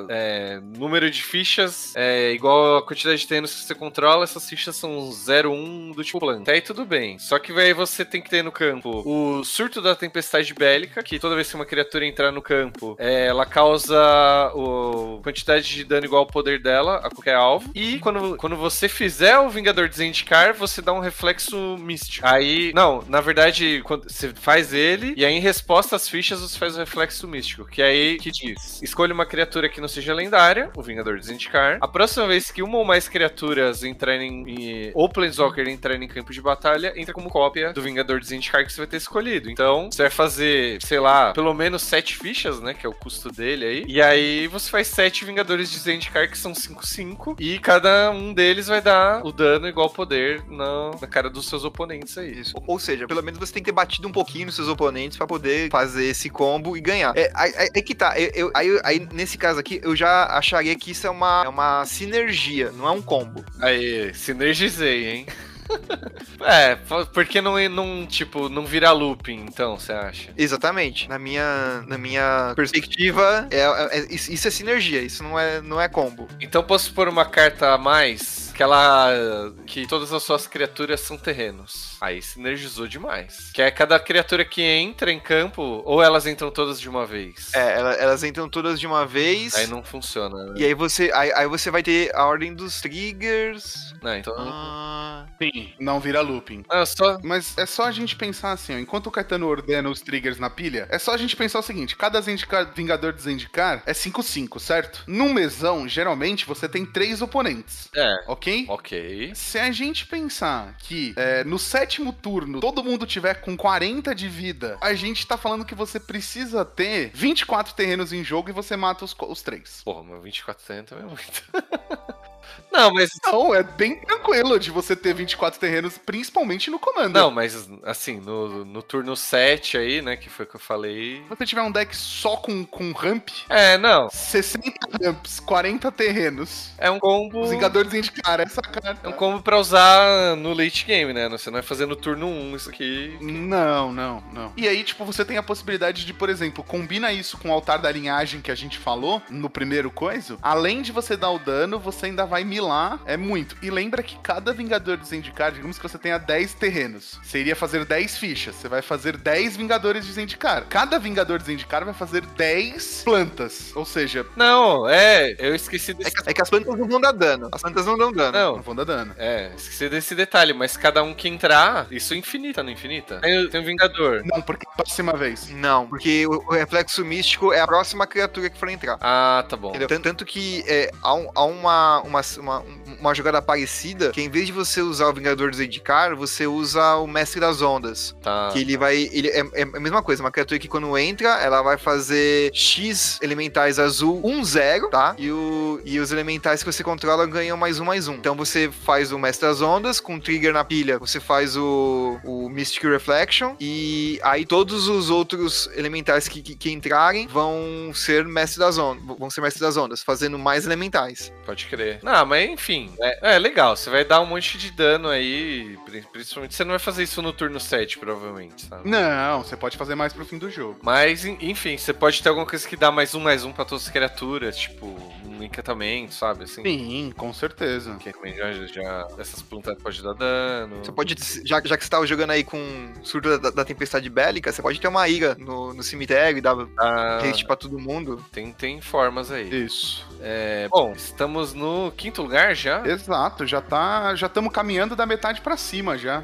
[0.09, 4.25] é, número de fichas é, igual a quantidade de terrenos que você controla.
[4.25, 6.53] Essas fichas são 0-1 do tipo planta.
[6.53, 7.19] Aí tudo bem.
[7.19, 11.19] Só que aí você tem que ter no campo o surto da tempestade bélica, que
[11.19, 16.07] toda vez que uma criatura entrar no campo, é, ela causa o, quantidade de dano
[16.07, 17.71] igual ao poder dela a qualquer alvo.
[17.75, 22.27] E quando, quando você fizer o Vingador Desindicar, você dá um reflexo místico.
[22.27, 26.59] Aí, não, na verdade, quando você faz ele, e aí em resposta às fichas, você
[26.59, 27.65] faz o reflexo místico.
[27.65, 31.79] Que aí que diz: escolha uma criatura que não seja lendária, o Vingador Desindicar.
[31.81, 34.91] A próxima vez que uma ou mais criaturas entrarem em.
[34.95, 38.79] ou Planeswalker entrarem em campo de batalha, entra como cópia do Vingador Desindicar que você
[38.79, 39.51] vai ter escolhido.
[39.51, 42.75] Então, você vai fazer, sei lá, pelo menos sete fichas, né?
[42.75, 43.85] Que é o custo dele aí.
[43.87, 47.37] E aí você faz sete Vingadores de Zendikar, que são 5-5.
[47.41, 51.65] E cada um deles vai dar o dano igual poder na, na cara dos seus
[51.65, 52.33] oponentes aí.
[52.41, 52.55] Isso.
[52.67, 55.27] Ou seja, pelo menos você tem que ter batido um pouquinho nos seus oponentes pra
[55.27, 57.13] poder fazer esse combo e ganhar.
[57.17, 58.19] É, aí, aí- aí que tá.
[58.19, 61.49] Eu, eu- aí, aí, nesse caso aqui, eu já acharia que isso é uma, é
[61.49, 63.45] uma sinergia, não é um combo.
[63.61, 65.27] Aí, sinergizei, hein?
[66.45, 66.77] é,
[67.13, 70.31] porque não, não, tipo, não vira looping, então, você acha?
[70.37, 71.09] Exatamente.
[71.09, 75.61] Na minha, na minha perspectiva, é, é- é- isso isso é sinergia, isso não é,
[75.63, 76.29] não é combo.
[76.41, 79.53] Então posso pôr uma carta a mais que ela.
[79.67, 81.97] que todas as suas criaturas são terrenos.
[82.01, 83.51] Aí sinergizou demais.
[83.53, 87.53] Que é cada criatura que entra em campo, ou elas entram todas de uma vez.
[87.55, 89.55] É, ela- elas entram todas de uma vez.
[89.55, 90.55] Aí não funciona, né?
[90.57, 93.95] E aí você, aí, aí você vai ter a ordem dos triggers.
[94.03, 94.35] Não, então.
[94.39, 95.73] Ah, Sim.
[95.81, 96.65] Não vira looping.
[96.71, 97.19] Ah, só.
[97.23, 100.49] Mas é só a gente pensar assim, ó, enquanto o Caetano ordena os triggers na
[100.49, 105.03] pilha, é só a gente pensar o seguinte: cada Zendikar- Vingador Desindicar é 5-5, certo?
[105.07, 108.15] Num mesão, geralmente, você tem três oponentes, É.
[108.29, 108.44] ok?
[108.69, 109.33] Ok.
[109.35, 114.29] Se a gente pensar que é, no sétimo turno todo mundo tiver com 40 de
[114.29, 118.77] vida, a gente tá falando que você precisa ter 24 terrenos em jogo e você
[118.77, 119.83] mata os, os três.
[119.85, 121.45] Porra, meu 24 também é muito.
[122.73, 123.11] Não, mas.
[123.25, 127.15] Não, é bem tranquilo de você ter 24 terrenos, principalmente no comando.
[127.15, 131.23] Não, mas assim, no, no turno 7 aí, né, que foi que eu falei.
[131.23, 134.09] Se você tiver um deck só com, com ramp, É, não.
[134.11, 136.71] 60 ramps, 40 terrenos.
[136.77, 137.43] É um combo.
[137.43, 139.07] Os Vingadores indicaram essa carta.
[139.07, 141.29] É um combo pra usar no late game, né?
[141.29, 143.17] Você não vai fazer no turno 1 isso aqui.
[143.21, 144.53] Não, não, não.
[144.57, 147.79] E aí, tipo, você tem a possibilidade de, por exemplo, combina isso com o altar
[147.79, 150.37] da linhagem que a gente falou no primeiro coisa.
[150.43, 152.99] Além de você dar o dano, você ainda vai milar.
[153.07, 153.57] É muito.
[153.63, 157.21] E lembra que cada Vingador de Zendikar, digamos que você tenha 10 terrenos.
[157.23, 158.57] Você iria fazer 10 fichas.
[158.57, 160.65] Você vai fazer 10 Vingadores de Zendikar.
[160.69, 163.71] Cada Vingador de Zendikar vai fazer 10 plantas.
[163.77, 166.11] Ou seja, Não, é, eu esqueci É desse.
[166.15, 167.49] que, é que as plantas não vão dar dano.
[167.53, 168.33] As plantas não dão dano.
[168.33, 169.15] não Não, vão dar dano.
[169.19, 173.21] é, esqueci desse detalhe, mas cada um que entrar, isso é infinita, não é infinita?
[173.21, 174.23] Tem, tem um Vingador.
[174.25, 175.49] Não, porque é a próxima vez.
[175.51, 178.97] Não, porque o, o reflexo místico é a próxima criatura que for entrar.
[179.01, 179.73] Ah, tá bom.
[179.73, 182.65] Tanto, tanto que é, há, um- há uma, uma, uma,
[182.99, 186.97] uma jogada parecida que em vez de você usar o Vingador do Zendikar, você usa
[186.97, 188.15] o Mestre das Ondas.
[188.23, 188.51] Tá.
[188.53, 189.09] Que ele vai.
[189.13, 193.19] Ele é, é a mesma coisa, uma criatura que quando entra, ela vai fazer X
[193.23, 195.15] elementais azul 1-0, tá?
[195.19, 198.15] E, o, e os elementais que você controla ganham mais um, mais um.
[198.15, 202.49] Então você faz o Mestre das Ondas, com trigger na pilha, você faz o, o
[202.49, 208.61] Mystic Reflection, e aí todos os outros elementais que, que, que entrarem vão ser Mestre
[208.61, 209.19] das Ondas.
[209.19, 211.33] Vão ser Mestre das Ondas, fazendo mais elementais.
[211.45, 211.99] Pode crer.
[212.03, 213.75] Não, mas enfim, é, é legal.
[213.75, 215.79] Você vai dar um monte de dano aí.
[215.87, 218.87] pri- Principalmente você não vai fazer isso no turno 7, provavelmente, sabe?
[218.89, 220.79] Não, você pode fazer mais pro fim do jogo.
[220.83, 223.65] Mas, en- enfim, você pode ter alguma coisa que dá mais um, mais um pra
[223.65, 224.87] todas as criaturas, tipo
[225.27, 226.45] um encantamento, sabe?
[226.45, 226.63] Assim.
[226.63, 227.97] Sim, com certeza.
[227.97, 230.85] Que também já, já essas plantas podem dar dano.
[230.85, 234.53] Você pode, já, já que você tava jogando aí com surdo da, da tempestade bélica,
[234.53, 238.25] você pode ter uma ira no, no cemitério e dar Ah, pra todo mundo.
[238.33, 239.49] tem, tem formas aí.
[239.65, 240.07] Isso.
[240.21, 242.87] É, bom, estamos no quinto lugar já.
[242.87, 246.23] Exato, já tá, já estamos caminhando da metade pra cima já.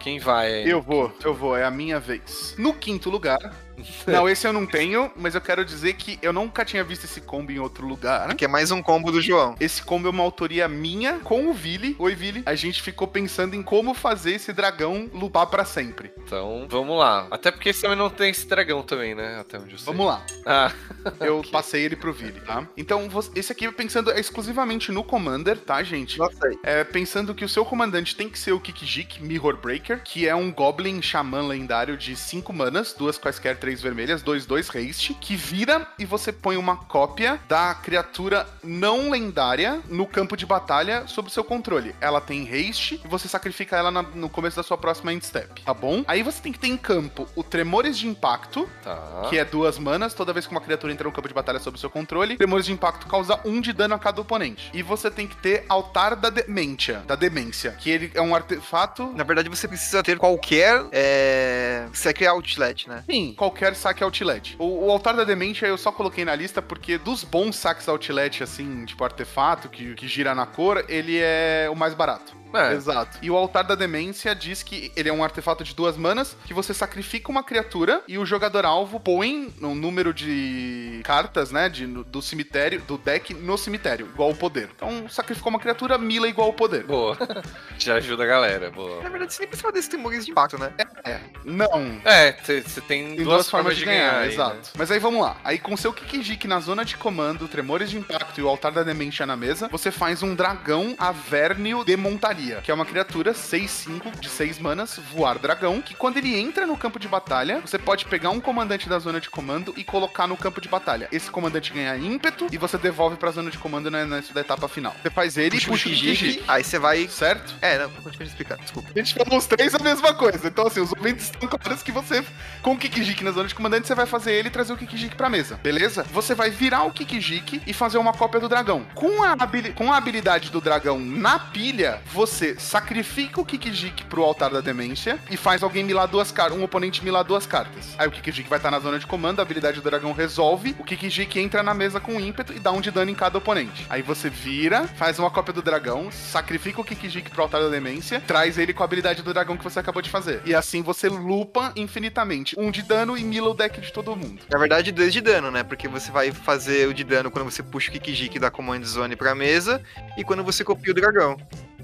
[0.00, 0.62] Quem vai?
[0.62, 2.54] Eu vou, eu vou, é a minha vez.
[2.56, 3.65] No quinto lugar.
[4.06, 7.20] Não, esse eu não tenho, mas eu quero dizer que eu nunca tinha visto esse
[7.20, 8.34] combo em outro lugar.
[8.36, 9.56] Que é mais um combo do João.
[9.58, 11.96] Esse combo é uma autoria minha com o Vili.
[11.98, 12.42] Oi, Vili.
[12.46, 16.12] A gente ficou pensando em como fazer esse dragão lupar pra sempre.
[16.18, 17.26] Então, vamos lá.
[17.30, 19.38] Até porque esse também não tem esse dragão também, né?
[19.40, 19.86] Até onde eu sei.
[19.86, 20.24] Vamos lá.
[20.44, 20.72] Ah,
[21.20, 22.66] Eu passei ele pro Vili, tá?
[22.76, 26.18] Então, esse aqui pensando exclusivamente no Commander, tá, gente?
[26.18, 30.26] Nossa, É, pensando que o seu comandante tem que ser o Kikijik Mirror Breaker, que
[30.26, 35.14] é um Goblin Xamã lendário de 5 manas, duas quaisquer três vermelhas, 2, 2 haste,
[35.14, 41.06] que vira e você põe uma cópia da criatura não lendária no campo de batalha
[41.06, 41.94] sob seu controle.
[42.00, 45.62] Ela tem haste e você sacrifica ela na- no começo da sua próxima end step,
[45.62, 46.04] tá bom?
[46.06, 49.26] Aí você tem que ter em campo o Tremores de Impacto, tá.
[49.28, 51.78] que é duas manas, toda vez que uma criatura entra no campo de batalha sob
[51.78, 54.70] seu controle, Tremores de Impacto causa um de dano a cada oponente.
[54.74, 59.12] E você tem que ter Altar da Demência, da Demência, que ele é um artefato...
[59.14, 63.02] na verdade você precisa ter qualquer é, Sacred Outlet, né?
[63.08, 64.56] Sim, qualquer saque outlet.
[64.58, 68.42] O, o Altar da Demência eu só coloquei na lista porque dos bons saques outlet,
[68.42, 72.36] assim, tipo artefato, que, que gira na cor, ele é o mais barato.
[72.56, 73.18] É, Exato.
[73.22, 76.54] E o Altar da Demência diz que ele é um artefato de duas manas, que
[76.54, 81.86] você sacrifica uma criatura e o jogador alvo põe um número de cartas, né, de,
[81.86, 84.68] do cemitério, do deck no cemitério, igual o poder.
[84.74, 86.84] Então, sacrificou uma criatura, mila igual o poder.
[86.84, 87.16] boa.
[87.78, 89.02] Já ajuda a galera, boa.
[89.02, 90.72] Na verdade você nem precisa desses temores de impacto, né?
[91.04, 92.00] É, não.
[92.04, 94.56] É, você tem Tem duas, formas de ganhar, aí, exato.
[94.56, 94.62] né?
[94.76, 95.36] Mas aí vamos lá.
[95.44, 98.82] Aí com seu Kikijik na zona de comando, Tremores de Impacto e o Altar da
[98.82, 104.18] Demência na mesa, você faz um dragão Avernio de Montaria, que é uma criatura 6-5
[104.20, 108.04] de 6 manas, voar dragão, que quando ele entra no campo de batalha, você pode
[108.06, 111.08] pegar um comandante da zona de comando e colocar no campo de batalha.
[111.12, 114.68] Esse comandante ganha ímpeto e você devolve pra zona de comando na, na, da etapa
[114.68, 114.94] final.
[115.02, 116.44] Você faz ele e Puxa o puxa o Kikijiki.
[116.48, 117.08] aí você vai...
[117.08, 117.54] Certo?
[117.60, 118.90] É, não, continua explicar, desculpa.
[118.94, 120.48] A gente falou os três a mesma coisa.
[120.48, 122.24] Então, assim, os ouvintes estão claros que você,
[122.62, 125.16] com o Kikijiki na zona de comandante, você vai fazer ele e trazer o Kikijiki
[125.16, 126.04] pra mesa, beleza?
[126.12, 128.86] Você vai virar o Kikijiki e fazer uma cópia do dragão.
[128.94, 129.36] Com a,
[129.74, 135.18] com a habilidade do dragão na pilha, você sacrifica o Kikijiki pro altar da demência
[135.30, 137.94] e faz alguém milar duas cartas, um oponente milar duas cartas.
[137.98, 140.84] Aí o Kikijiki vai estar na zona de comando, a habilidade do dragão resolve, o
[140.84, 143.86] Kikijiki entra na mesa com ímpeto e dá um de dano em cada oponente.
[143.88, 148.20] Aí você vira, faz uma cópia do dragão, sacrifica o Kikijiki pro altar da demência,
[148.20, 150.42] traz ele com a habilidade do dragão que você acabou de fazer.
[150.44, 152.58] E assim você lupa infinitamente.
[152.58, 154.42] Um de dano e mila o deck de todo mundo.
[154.50, 155.62] Na verdade, dois de dano, né?
[155.62, 159.16] Porque você vai fazer o de dano quando você puxa o Kikijiki da Command Zone
[159.16, 159.82] pra mesa
[160.16, 161.36] e quando você copia o dragão.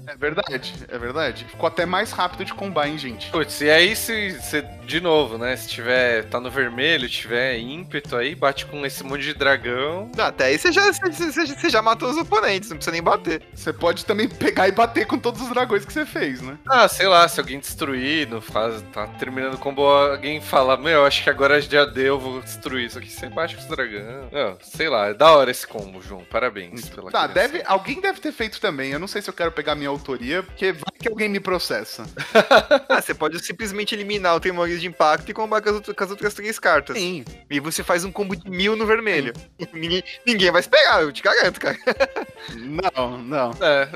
[0.07, 1.45] É verdade, é verdade.
[1.45, 3.29] Ficou até mais rápido de combar, hein, gente?
[3.31, 5.55] Putz, e aí se, se de novo, né?
[5.55, 6.23] Se tiver.
[6.25, 10.11] tá no vermelho, tiver ímpeto aí, bate com esse monte de dragão.
[10.15, 13.01] Não, até aí você já, você, você- você já matou os oponentes, não precisa nem
[13.03, 13.41] bater.
[13.53, 16.57] Você pode também pegar e bater com todos os dragões que você fez, né?
[16.69, 21.05] Ah, sei lá, se alguém destruir, não faz, tá terminando o combo, alguém fala, meu,
[21.05, 23.09] acho que agora já deu, eu vou destruir isso aqui.
[23.09, 24.29] Você bate com os dragão.
[24.31, 26.23] Não, sei lá, é da hora esse combo, João.
[26.29, 28.91] Parabéns pela Tá, deve, alguém deve ter feito também.
[28.91, 32.03] Eu não sei se eu quero pegar minha autoria, porque vai que alguém me processa.
[32.89, 36.03] Ah, você pode simplesmente eliminar o Tremores de Impacto e combar com as, outras- com
[36.03, 36.97] as outras três cartas.
[36.97, 37.23] Sim.
[37.49, 39.33] E você faz um combo de mil no vermelho.
[39.73, 41.77] Ninguém, ninguém vai se pegar, eu te garanto, cara.
[42.55, 43.51] Não, não.
[43.61, 43.89] É,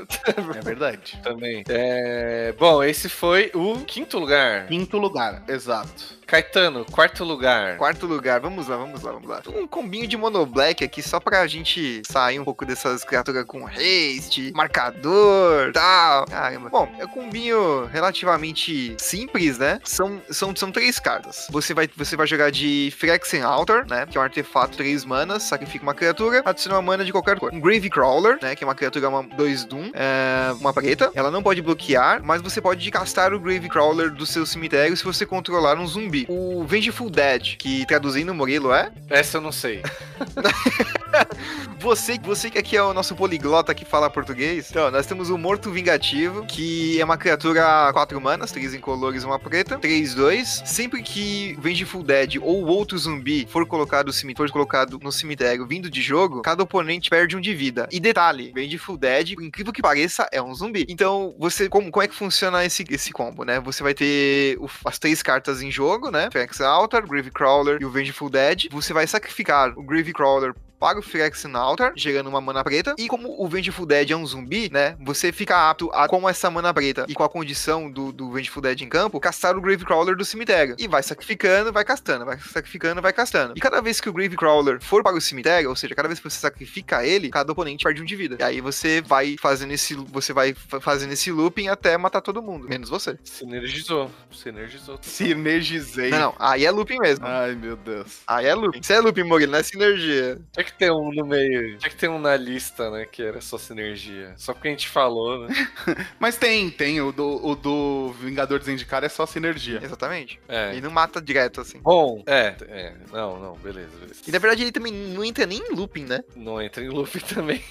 [0.56, 1.18] É verdade.
[1.22, 1.62] também.
[1.68, 4.66] É, bom, esse foi o quinto lugar.
[4.66, 6.17] Quinto lugar, exato.
[6.28, 7.78] Caetano, quarto lugar.
[7.78, 9.40] Quarto lugar, vamos lá, vamos lá, vamos lá.
[9.46, 13.66] Um combinho de mono black aqui só pra gente sair um pouco dessas criaturas com
[13.66, 16.26] haste, marcador, tal.
[16.26, 16.68] Caramba.
[16.68, 19.80] Bom, é um combinho relativamente simples, né?
[19.82, 21.46] São, são, são três cartas.
[21.48, 24.04] Você vai, você vai jogar de Phyrexian Altar, né?
[24.04, 27.54] Que é um artefato 3 manas, sacrifica uma criatura, adiciona uma mana de qualquer cor.
[27.54, 28.54] Um Grave Crawler, né?
[28.54, 31.10] Que é uma criatura 2 Doom, é, uma preta.
[31.14, 35.04] Ela não pode bloquear, mas você pode castar o Grave Crawler do seu cemitério se
[35.04, 36.17] você controlar um zumbi.
[36.28, 39.82] O Vengeful Dead, que traduzindo Murilo é Essa eu não sei.
[41.80, 44.68] você, você que aqui é o nosso poliglota que fala português.
[44.70, 49.26] Então, nós temos o Morto Vingativo, que é uma criatura 4 manas, 3 incolores e
[49.26, 49.78] uma preta.
[49.78, 50.62] 3, 2.
[50.66, 55.90] Sempre que o Vengeful Dead ou outro zumbi for colocado, for colocado no cemitério vindo
[55.90, 57.88] de jogo, cada oponente perde um de vida.
[57.90, 60.84] E detalhe, Vengeful Dead, por incrível que pareça, é um zumbi.
[60.88, 63.60] Então, você, como, como é que funciona esse, esse combo, né?
[63.60, 66.28] Você vai ter o- as três cartas em jogo, né?
[66.32, 68.68] Fex Altar, Grave Crawler e o Vengeful Dead.
[68.70, 72.94] Você vai sacrificar o Grave Crawler para o Phyrexian Altar, gerando uma mana preta.
[72.98, 74.96] E como o Vengeful Dead é um zumbi, né?
[75.00, 78.62] Você fica apto a, com essa mana preta e com a condição do, do Vengeful
[78.62, 80.76] Dead em campo, castar o Gravecrawler do cemitério.
[80.78, 83.54] E vai sacrificando, vai castando, vai sacrificando, vai castando.
[83.56, 86.28] E cada vez que o Gravecrawler for para o cemitério, ou seja, cada vez que
[86.28, 88.36] você sacrifica ele, cada oponente perde um de vida.
[88.38, 92.42] E aí você vai fazendo esse, você vai fa- fazendo esse looping até matar todo
[92.42, 93.18] mundo, menos você.
[93.24, 94.10] Sinergizou.
[94.30, 94.98] Sinergizou.
[95.02, 96.10] Sinergizei.
[96.10, 97.24] Não, não, aí é looping mesmo.
[97.26, 98.20] Ai, meu Deus.
[98.26, 98.80] Aí é looping.
[98.80, 100.38] Isso é looping, Murilo, não é sinergia.
[100.52, 101.78] Tinha que ter um no meio.
[101.78, 103.06] Tinha que ter um na lista, né?
[103.06, 104.32] Que era só sinergia.
[104.36, 105.54] Só porque a gente falou, né?
[106.18, 107.00] Mas tem, tem.
[107.00, 109.80] O do, o do Vingador Zendikar é só sinergia.
[109.82, 110.40] Exatamente.
[110.48, 110.74] É.
[110.74, 111.78] E não mata direto, assim.
[111.80, 112.92] Bom, é, é.
[113.12, 114.20] Não, não, beleza, beleza.
[114.26, 116.22] E na verdade ele também não entra nem em looping, né?
[116.36, 117.62] Não entra em loop também.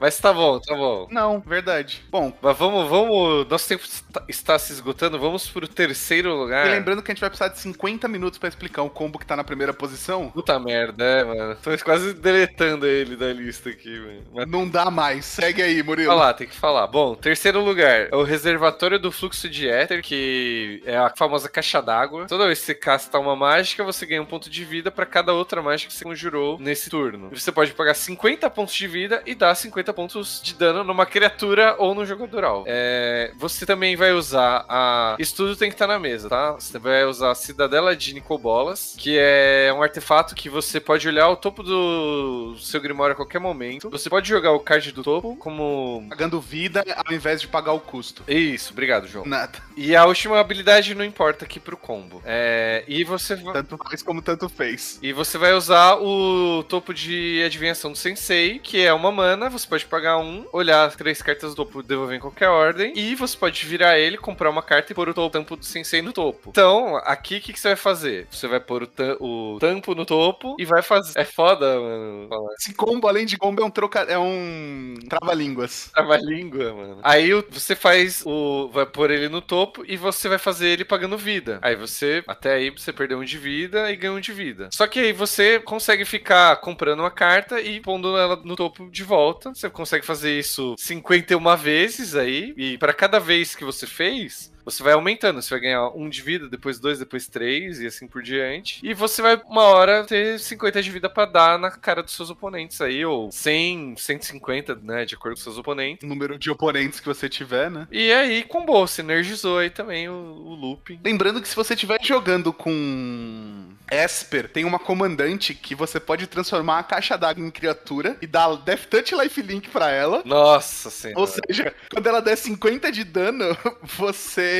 [0.00, 1.06] Mas tá bom, tá bom.
[1.10, 2.02] Não, verdade.
[2.10, 3.46] Bom, Mas vamos, vamos.
[3.48, 5.18] Nosso tempo está, está se esgotando.
[5.18, 6.66] Vamos pro terceiro lugar.
[6.66, 9.26] e lembrando que a gente vai precisar de 50 minutos pra explicar o combo que
[9.26, 10.30] tá na primeira posição.
[10.30, 11.56] Puta merda, é, mano.
[11.62, 14.22] Tô quase deletando ele da lista aqui, mano.
[14.32, 15.24] Mas Não dá mais.
[15.24, 16.08] Segue aí, Murilo.
[16.08, 16.86] falar, tem que falar.
[16.86, 21.82] Bom, terceiro lugar é o reservatório do fluxo de éter, que é a famosa caixa
[21.82, 22.26] d'água.
[22.26, 25.32] Toda vez que você casta uma mágica, você ganha um ponto de vida pra cada
[25.32, 27.28] outra mágica que você conjurou nesse turno.
[27.32, 31.04] E você pode pagar 50 pontos de vida e dar 50 pontos de dano numa
[31.04, 32.64] criatura ou no jogador alvo.
[32.68, 35.16] É, você também vai usar a.
[35.18, 36.52] Isso tudo tem que estar na mesa, tá?
[36.52, 41.28] Você vai usar a Cidadela de Nicobolas, que é um artefato que você pode olhar
[41.28, 42.11] o topo do
[42.58, 43.88] seu Grimório a qualquer momento.
[43.90, 46.04] Você pode jogar o card do topo como.
[46.08, 48.22] Pagando vida ao invés de pagar o custo.
[48.28, 49.24] Isso, obrigado, João.
[49.26, 49.58] Nada.
[49.76, 52.22] E a última habilidade não importa aqui pro combo.
[52.24, 53.54] É, e você vai.
[53.54, 54.98] Tanto faz como tanto fez.
[55.02, 59.48] E você vai usar o topo de adivinhação do Sensei, que é uma mana.
[59.50, 62.92] Você pode pagar um, olhar as três cartas do topo, devolver em qualquer ordem.
[62.96, 66.12] E você pode virar ele, comprar uma carta e pôr o tampo do Sensei no
[66.12, 66.50] topo.
[66.50, 68.26] Então, aqui o que, que você vai fazer?
[68.30, 71.18] Você vai pôr o, tam- o tampo no topo e vai fazer.
[71.18, 72.01] É foda, mano.
[72.28, 72.54] Falar.
[72.58, 74.00] Esse combo, além de combo, é um troca...
[74.00, 75.90] é um trava-línguas.
[75.92, 77.00] Trava-língua, mano.
[77.02, 78.68] Aí você faz o.
[78.68, 81.58] Vai pôr ele no topo e você vai fazer ele pagando vida.
[81.62, 82.22] Aí você.
[82.26, 84.68] Até aí você perdeu um de vida e ganhou um de vida.
[84.72, 89.02] Só que aí você consegue ficar comprando uma carta e pondo ela no topo de
[89.02, 89.54] volta.
[89.54, 92.54] Você consegue fazer isso 51 vezes aí.
[92.56, 94.51] E para cada vez que você fez.
[94.64, 98.06] Você vai aumentando, você vai ganhar um de vida, depois dois, depois três e assim
[98.06, 98.80] por diante.
[98.82, 102.30] E você vai, uma hora, ter 50 de vida pra dar na cara dos seus
[102.30, 106.04] oponentes aí, ou 100, 150, né, de acordo com seus oponentes.
[106.04, 107.88] O número de oponentes que você tiver, né?
[107.90, 111.00] E aí, combou, sinergizou aí também o, o looping.
[111.04, 116.78] Lembrando que se você estiver jogando com Esper, tem uma comandante que você pode transformar
[116.78, 120.22] a caixa d'água em criatura e dar Death Touch Lifelink pra ela.
[120.24, 121.20] Nossa senhora.
[121.20, 124.51] Ou seja, quando ela der 50 de dano, você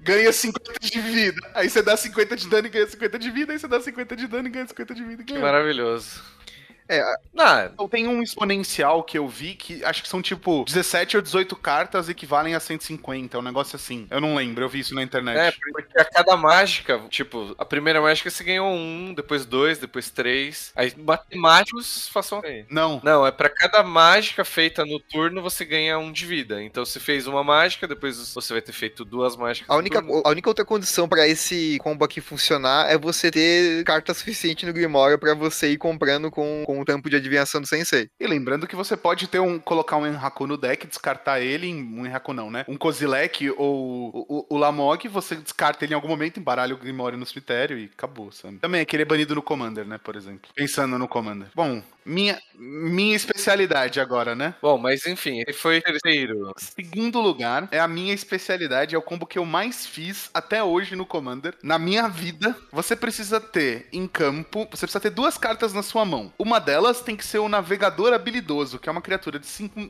[0.00, 1.40] ganha 50 de vida.
[1.54, 4.16] Aí você dá 50 de dano e ganha 50 de vida, aí você dá 50
[4.16, 5.24] de dano e ganha 50 de vida.
[5.24, 5.34] Que
[6.88, 7.18] maravilhoso.
[7.32, 11.22] Não, Eu tenho um exponencial que eu vi que acho que são tipo 17 ou
[11.22, 14.06] 18 cartas equivalem a 150, é um negócio assim.
[14.10, 15.38] Eu não lembro, eu vi isso na internet.
[15.38, 20.10] É, porque a cada mágica, tipo, a primeira mágica você ganhou um, depois dois, depois
[20.10, 20.72] três.
[20.74, 22.42] Aí matemáticos façam.
[22.70, 23.00] Não.
[23.04, 26.62] Não, é pra cada mágica feita no turno você ganha um de vida.
[26.62, 29.68] Então você fez uma mágica, depois você vai ter feito duas mágicas.
[29.70, 30.22] A no única, turno.
[30.24, 34.72] a única outra condição pra esse combo aqui funcionar é você ter carta suficiente no
[34.72, 38.08] Grimório pra você ir comprando com, com o tampo de adivinhação do Sensei.
[38.18, 41.82] E lembrando que você pode ter um colocar um Enraku no deck, descartar ele em
[41.82, 42.64] um Enraku não, né?
[42.68, 46.78] Um Kozilek ou o, o, o Lamog, você descarta ele em algum momento, embaralha o
[46.78, 48.58] Grimório no cemitério e acabou, sabe?
[48.58, 50.50] Também é querer banido no Commander, né, por exemplo.
[50.54, 51.48] Pensando no Commander.
[51.54, 54.54] Bom, minha, minha especialidade agora, né?
[54.62, 56.52] Bom, mas enfim, ele foi terceiro.
[56.56, 60.96] Segundo lugar, é a minha especialidade, é o combo que eu mais fiz até hoje
[60.96, 61.54] no Commander.
[61.62, 66.04] Na minha vida, você precisa ter em campo, você precisa ter duas cartas na sua
[66.04, 66.32] mão.
[66.38, 69.46] Uma delas tem que ser o Navegador Habilidoso, que é uma criatura de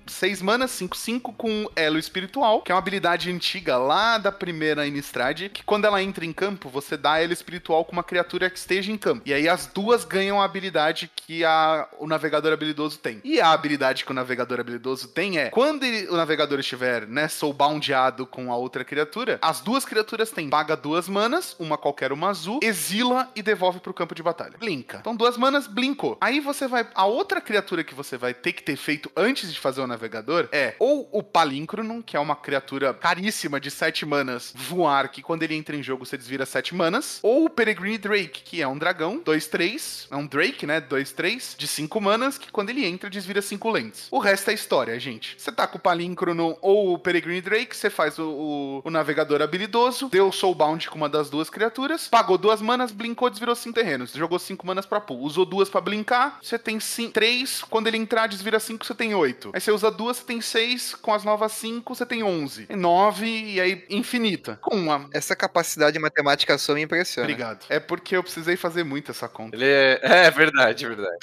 [0.07, 5.49] 6 manas, 5-5 com elo espiritual, que é uma habilidade antiga lá da primeira Innistrad,
[5.49, 8.93] que quando ela entra em campo, você dá elo espiritual com uma criatura que esteja
[8.93, 9.23] em campo.
[9.27, 13.21] E aí as duas ganham a habilidade que a, o Navegador Habilidoso tem.
[13.25, 17.27] E a habilidade que o Navegador Habilidoso tem é, quando ele- o Navegador estiver, né,
[17.27, 22.29] soulboundeado com a outra criatura, as duas criaturas têm paga duas manas, uma qualquer, uma
[22.29, 24.57] azul, exila e devolve pro campo de batalha.
[24.57, 24.99] Blinka.
[25.01, 26.17] Então duas manas, blinkou.
[26.21, 29.59] Aí você vai, a outra criatura que você vai ter que ter feito antes de
[29.59, 34.53] fazer o Navegador é ou o Palíncronon, que é uma criatura caríssima de sete manas,
[34.55, 38.43] voar, que quando ele entra em jogo você desvira sete manas, ou o Peregrine Drake,
[38.43, 42.71] que é um dragão, 2-3, é um Drake, né, 2-3, de cinco manas, que quando
[42.71, 44.09] ele entra desvira cinco lentes.
[44.11, 45.37] O resto é história, gente.
[45.39, 49.43] Você tá com o Palíncronon ou o Peregrine Drake, você faz o, o, o navegador
[49.43, 54.13] habilidoso, deu Soulbound com uma das duas criaturas, pagou duas manas, blinkou, desvirou cinco terrenos.
[54.13, 55.21] Jogou cinco manas pra pool.
[55.21, 57.63] Usou duas pra blinkar, você tem cin- três.
[57.63, 59.51] Quando ele entrar, desvira cinco, você tem oito.
[59.55, 60.95] Aí você usa duas, você tem seis.
[60.95, 62.67] Com as novas cinco, você tem onze.
[62.69, 64.59] E nove, e aí infinita.
[64.61, 65.09] Com uma.
[65.13, 67.29] Essa capacidade matemática sua me impressiona.
[67.29, 67.65] Obrigado.
[67.69, 69.57] É porque eu precisei fazer muito essa conta.
[69.57, 70.01] Ele é.
[70.29, 71.19] É verdade, é verdade.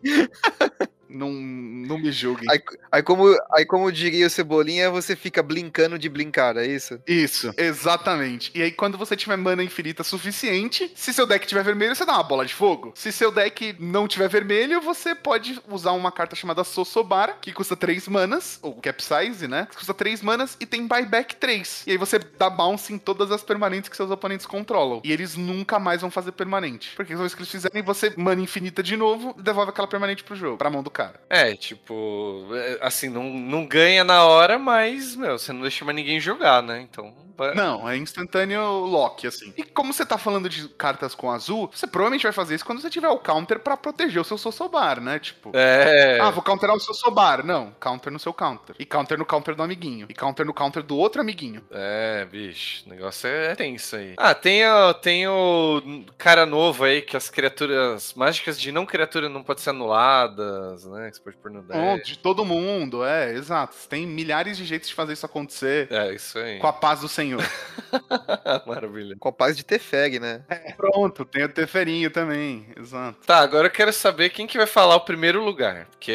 [1.10, 2.48] Não, não me julguem.
[2.50, 2.60] Aí,
[2.92, 7.00] aí, como, aí, como diria o Cebolinha, você fica blinkando de blinkar, é isso?
[7.06, 8.52] Isso, exatamente.
[8.54, 12.14] E aí, quando você tiver mana infinita suficiente, se seu deck tiver vermelho, você dá
[12.14, 12.92] uma bola de fogo.
[12.94, 17.76] Se seu deck não tiver vermelho, você pode usar uma carta chamada Sosobara, que custa
[17.76, 19.66] 3 manas, ou Capsize, né?
[19.70, 21.84] Que custa 3 manas e tem buyback 3.
[21.86, 25.00] E aí você dá bounce em todas as permanentes que seus oponentes controlam.
[25.04, 26.92] E eles nunca mais vão fazer permanente.
[26.94, 30.22] Porque toda vez que eles fizerem, você mana infinita de novo e devolve aquela permanente
[30.22, 30.99] pro jogo, pra mão do cara.
[31.28, 35.96] É, tipo, é, assim, não, não ganha na hora, mas, meu, você não deixa mais
[35.96, 36.80] ninguém jogar, né?
[36.80, 37.14] Então.
[37.54, 39.52] Não, é instantâneo lock, assim.
[39.56, 42.80] E como você tá falando de cartas com azul, você provavelmente vai fazer isso quando
[42.80, 45.18] você tiver o counter pra proteger o seu Sosobar, né?
[45.18, 45.50] Tipo.
[45.54, 46.18] É.
[46.20, 47.44] Ah, vou counterar o seu Sobar.
[47.44, 48.74] Não, counter no seu counter.
[48.78, 50.06] E counter no counter do amiguinho.
[50.08, 51.62] E counter no counter do outro amiguinho.
[51.70, 54.14] É, bicho, o negócio é tenso aí.
[54.16, 59.28] Ah, tem o, tem o cara novo aí que as criaturas mágicas de não criatura
[59.28, 61.10] não podem ser anuladas, né?
[61.10, 62.04] Que você pode pôr no deck.
[62.04, 63.76] de todo mundo, é, exato.
[63.88, 66.58] Tem milhares de jeitos de fazer isso acontecer É, isso aí.
[66.58, 67.29] com a paz do Senhor.
[68.66, 69.16] Maravilha.
[69.20, 70.42] Capaz de ter fag, né?
[70.76, 73.18] Pronto, tem o Teferinho também, exato.
[73.26, 75.86] Tá, agora eu quero saber quem que vai falar o primeiro lugar.
[75.90, 76.12] Porque.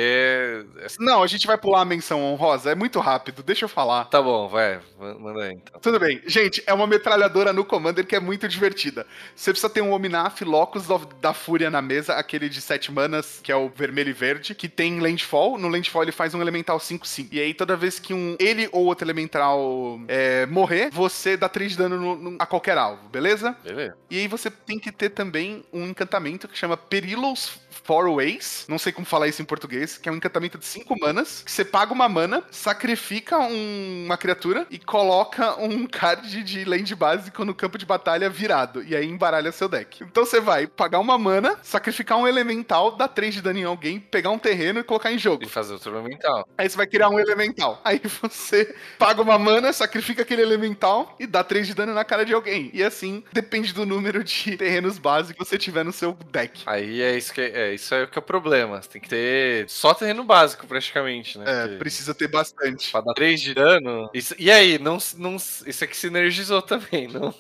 [0.78, 4.05] é- Não, a gente vai pular a menção honrosa, é muito rápido, deixa eu falar.
[4.05, 5.80] Tá bom, vai, ma- manda aí então.
[5.80, 6.22] Tudo bem.
[6.26, 9.05] Gente, é uma metralhadora no Commander que é muito divertida.
[9.36, 10.86] Você precisa ter um Ominaf Locus
[11.22, 14.68] da Fúria na mesa, aquele de 7 manas, que é o vermelho e verde, que
[14.70, 15.57] tem Landfall.
[15.57, 17.28] No Landfall ele faz um Elemental 5-5.
[17.32, 21.05] E aí toda vez que um ele ou outro Elemental é, morrer, você
[21.38, 23.56] dá 3 de dano no- no- a qualquer alvo, beleza?
[23.64, 23.97] Beleza.
[24.10, 28.66] E aí você tem que ter também um encantamento que chama Perilous Four Ways.
[28.68, 31.52] Não sei como falar isso em português, que é um encantamento de 5 manas, que
[31.52, 37.46] você paga uma mana, sacrifica um- uma criatura e coloca um card de land básico
[37.46, 38.84] no campo de batalha virado.
[38.84, 40.04] E aí embaralha seu deck.
[40.04, 44.00] Então você vai pagar uma mana, sacrificar um elemental, dar 3 de dano em alguém,
[44.00, 45.44] pegar um terreno e colocar em jogo.
[45.44, 46.48] E fazer outro elemental.
[46.58, 47.80] Aí você vai criar um elemental.
[47.86, 52.26] Aí você paga uma mana, sacrifica aquele elemental e dá 3 de dano na cara
[52.26, 52.72] de alguém.
[52.74, 56.64] E assim, depende do número de terrenos básicos que você tiver no seu deck.
[56.66, 58.82] Aí é isso que é, isso é o que é o problema.
[58.82, 61.45] Você tem que ter só terreno básico, praticamente, né?
[61.47, 62.91] É, Porque precisa ter bastante.
[62.91, 64.09] Pra dar 3 de dano.
[64.13, 67.34] Isso- e aí, não, não, isso aqui sinergizou também, não,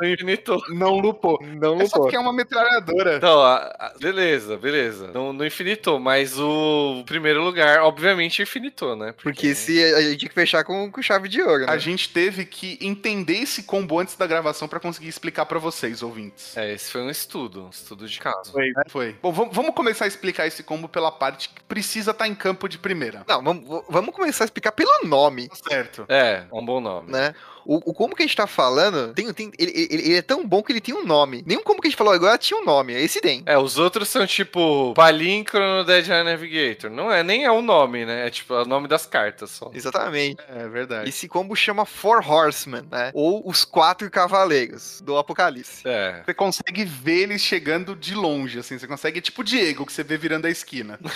[0.00, 0.60] não infinitou.
[0.70, 1.38] Não lupou.
[1.42, 2.00] Não É só lupou.
[2.02, 3.16] porque é uma metralhadora.
[3.16, 5.10] Então, a- a- beleza, beleza.
[5.14, 9.14] Não, não infinitou, mas o primeiro lugar, obviamente, infinitou, né?
[9.22, 11.72] Porque se a gente tinha que fechar com, com chave de ouro, né?
[11.72, 16.02] A gente teve que entender esse combo antes da gravação pra conseguir explicar pra vocês,
[16.02, 16.56] ouvintes.
[16.56, 18.52] É, esse foi um estudo, um estudo de caso.
[18.52, 18.82] Foi, né?
[18.88, 19.16] Foi.
[19.22, 22.78] Bom, vamos começar a explicar esse combo pela parte que precisa estar em campo de
[22.78, 23.22] primeira.
[23.28, 26.06] Não, vamos, vamos começar a explicar pelo nome, Certo.
[26.08, 27.12] É, é um bom nome.
[27.12, 27.34] né?
[27.66, 30.46] O, o combo que a gente tá falando, tem, tem, ele, ele- ele é tão
[30.46, 31.42] bom que ele tem um nome.
[31.46, 33.42] Nenhum combo que a gente falou agora tinha um nome, é esse tem.
[33.46, 36.90] É, os outros são tipo Palin Chrono Dead Eye Navigator.
[36.90, 38.26] Não é nem é o nome, né?
[38.26, 39.70] É tipo é o nome das cartas só.
[39.74, 40.40] Exatamente.
[40.48, 41.08] É verdade.
[41.08, 43.10] Esse combo chama Four Horsemen, né?
[43.12, 45.82] Ou os Quatro Cavaleiros do Apocalipse.
[45.84, 46.22] É.
[46.24, 48.78] Você consegue ver eles chegando de longe, assim.
[48.78, 50.98] Você consegue, tipo o Diego, que você vê virando a esquina.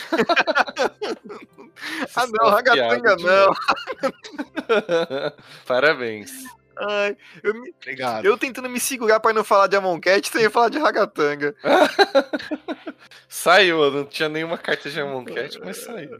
[2.14, 3.55] Ah, não, é Ragatanga não.
[5.66, 6.30] Parabéns.
[6.89, 8.24] Ai, eu, me- Obrigado.
[8.24, 11.55] eu tentando me segurar pra não falar de Amon Cat, você ia falar de Ragatanga.
[13.28, 16.11] Saiu, não tinha nenhuma carta de Amon Cat, mas saiu.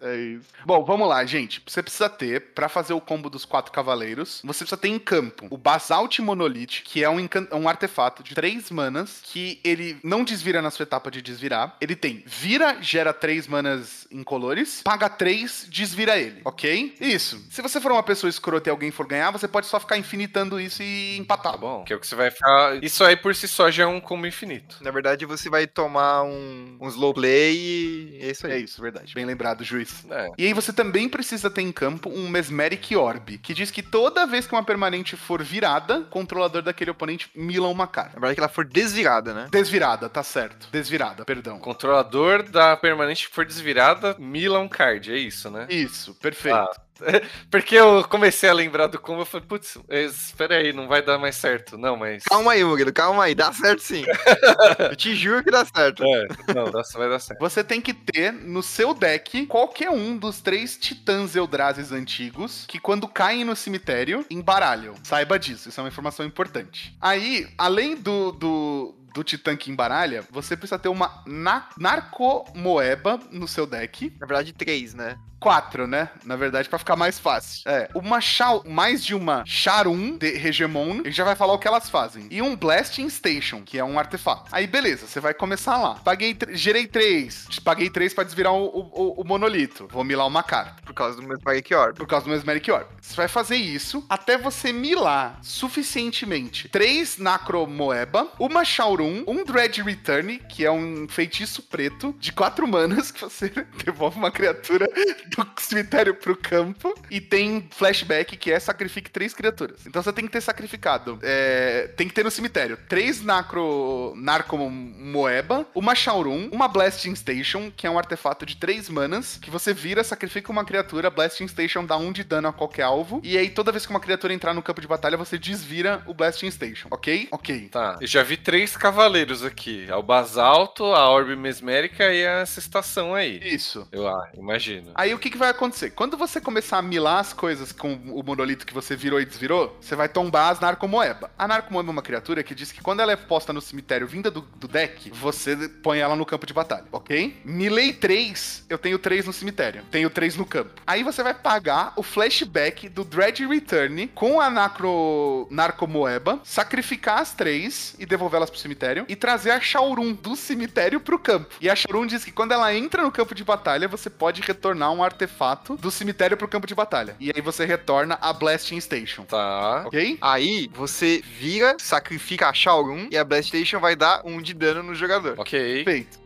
[0.00, 0.44] É isso.
[0.64, 1.60] Bom, vamos lá, gente.
[1.66, 5.46] Você precisa ter, pra fazer o combo dos quatro cavaleiros, você precisa ter em campo
[5.50, 10.22] o Basalt Monolith, que é um, encan- um artefato de três manas, que ele não
[10.22, 11.76] desvira na sua etapa de desvirar.
[11.80, 16.94] Ele tem vira, gera três manas incolores, paga três, desvira ele, ok?
[17.00, 17.44] Isso.
[17.50, 20.60] Se você for uma pessoa escrota e alguém for ganhar, você pode só ficar infinitando
[20.60, 21.52] isso e empatar.
[21.52, 21.84] Tá bom.
[21.84, 22.82] Que é o que você vai ficar.
[22.82, 24.76] Isso aí por si só já é um combo infinito.
[24.80, 28.64] Na verdade, você vai tomar um, um slow play e é isso É aí.
[28.64, 29.14] isso, verdade.
[29.14, 30.04] Bem lembrado, juiz.
[30.10, 30.28] É.
[30.38, 34.26] E aí você também precisa ter em campo um Mesmeric Orb, que diz que toda
[34.26, 38.14] vez que uma permanente for virada, o controlador daquele oponente mila uma carta.
[38.14, 39.48] Na verdade, que ela for desvirada, né?
[39.50, 40.68] Desvirada, tá certo.
[40.70, 41.58] Desvirada, perdão.
[41.58, 45.66] Controlador da permanente que for desvirada, mila um card, é isso, né?
[45.70, 46.56] Isso, perfeito.
[46.56, 46.85] Ah.
[47.50, 51.18] Porque eu comecei a lembrar do combo, eu falei, putz, espera aí, não vai dar
[51.18, 51.76] mais certo.
[51.76, 52.22] Não, mas.
[52.24, 53.34] Calma aí, Murilo, calma aí.
[53.34, 54.04] Dá certo sim.
[54.90, 56.02] eu te juro que dá certo.
[56.04, 57.40] É, não, dá- vai dar certo.
[57.40, 62.78] Você tem que ter no seu deck qualquer um dos três titãs Eldrazi antigos que,
[62.78, 64.94] quando caem no cemitério, embaralham.
[65.02, 66.96] Saiba disso, isso é uma informação importante.
[67.00, 73.48] Aí, além do, do, do titã que embaralha, você precisa ter uma na Narcomoeba no
[73.48, 74.12] seu deck.
[74.20, 75.16] Na verdade, três, né?
[75.38, 76.08] Quatro, né?
[76.24, 77.62] Na verdade, pra ficar mais fácil.
[77.66, 81.68] É, uma Shao, mais de uma Charum de Hegemon, ele já vai falar o que
[81.68, 82.26] elas fazem.
[82.30, 84.48] E um Blasting Station, que é um artefato.
[84.50, 85.96] Aí, beleza, você vai começar lá.
[85.96, 87.46] Paguei, gerei três.
[87.62, 89.86] Paguei três pra desvirar o, o- o monolito.
[89.90, 90.82] Vou milar uma carta.
[90.96, 91.94] Causa do Spike Orb.
[91.96, 92.86] Por causa do Mesmeric Orb.
[93.00, 100.38] Você vai fazer isso até você milar suficientemente três Nacromoeba, uma Shaurum, um Dread Return,
[100.48, 103.52] que é um feitiço preto de quatro manas que você
[103.84, 104.88] devolve uma criatura
[105.36, 106.94] do cemitério pro campo.
[107.10, 109.86] E tem flashback, que é sacrifique três criaturas.
[109.86, 111.18] Então você tem que ter sacrificado.
[111.22, 114.14] é, tem que ter no cemitério três Nacro.
[114.16, 119.74] Narcomoeba, uma Shaurum, uma Blasting Station, que é um artefato de três manas, que você
[119.74, 123.20] vira, sacrifica uma criatura, Blasting Station dá um de dano a qualquer alvo.
[123.22, 126.14] E aí, toda vez que uma criatura entrar no campo de batalha, você desvira o
[126.14, 127.28] Blasting Station, ok?
[127.30, 127.68] Ok.
[127.70, 129.86] Tá, eu já vi três cavaleiros aqui.
[129.88, 133.40] É o Basalto, a Orbe Mesmérica e essa estação aí.
[133.42, 133.86] Isso.
[133.90, 134.92] Eu ah, imagino.
[134.94, 135.90] Aí o que, que vai acontecer?
[135.90, 139.76] Quando você começar a milar as coisas com o monolito que você virou e desvirou,
[139.80, 141.30] você vai tombar as Narcomoeba.
[141.38, 144.30] A Narcomoeba é uma criatura que diz que quando ela é posta no cemitério vinda
[144.30, 147.36] do, do deck, você põe ela no campo de batalha, ok?
[147.44, 149.82] Milei 3, eu tenho 3 no cemitério.
[149.90, 150.75] Tenho 3 no campo.
[150.86, 155.46] Aí você vai pagar o flashback do Dread Return com a Nacro...
[155.50, 161.18] Narcomoeba, sacrificar as 3 e devolvê-las pro cemitério, e trazer a Shaurum do cemitério pro
[161.18, 161.54] campo.
[161.60, 164.92] E a Shaurum diz que quando ela entra no campo de batalha, você pode retornar
[164.92, 167.16] um artefato do cemitério pro campo de batalha.
[167.20, 169.24] E aí você retorna a Blasting Station.
[169.24, 169.84] Tá.
[169.86, 170.18] Ok?
[170.20, 174.82] Aí você vira, sacrifica a Shaurum e a Blast Station vai dar um de dano
[174.82, 175.38] no jogador.
[175.38, 175.84] Ok.
[175.84, 176.18] Perfeito.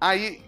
[0.00, 0.42] Aí,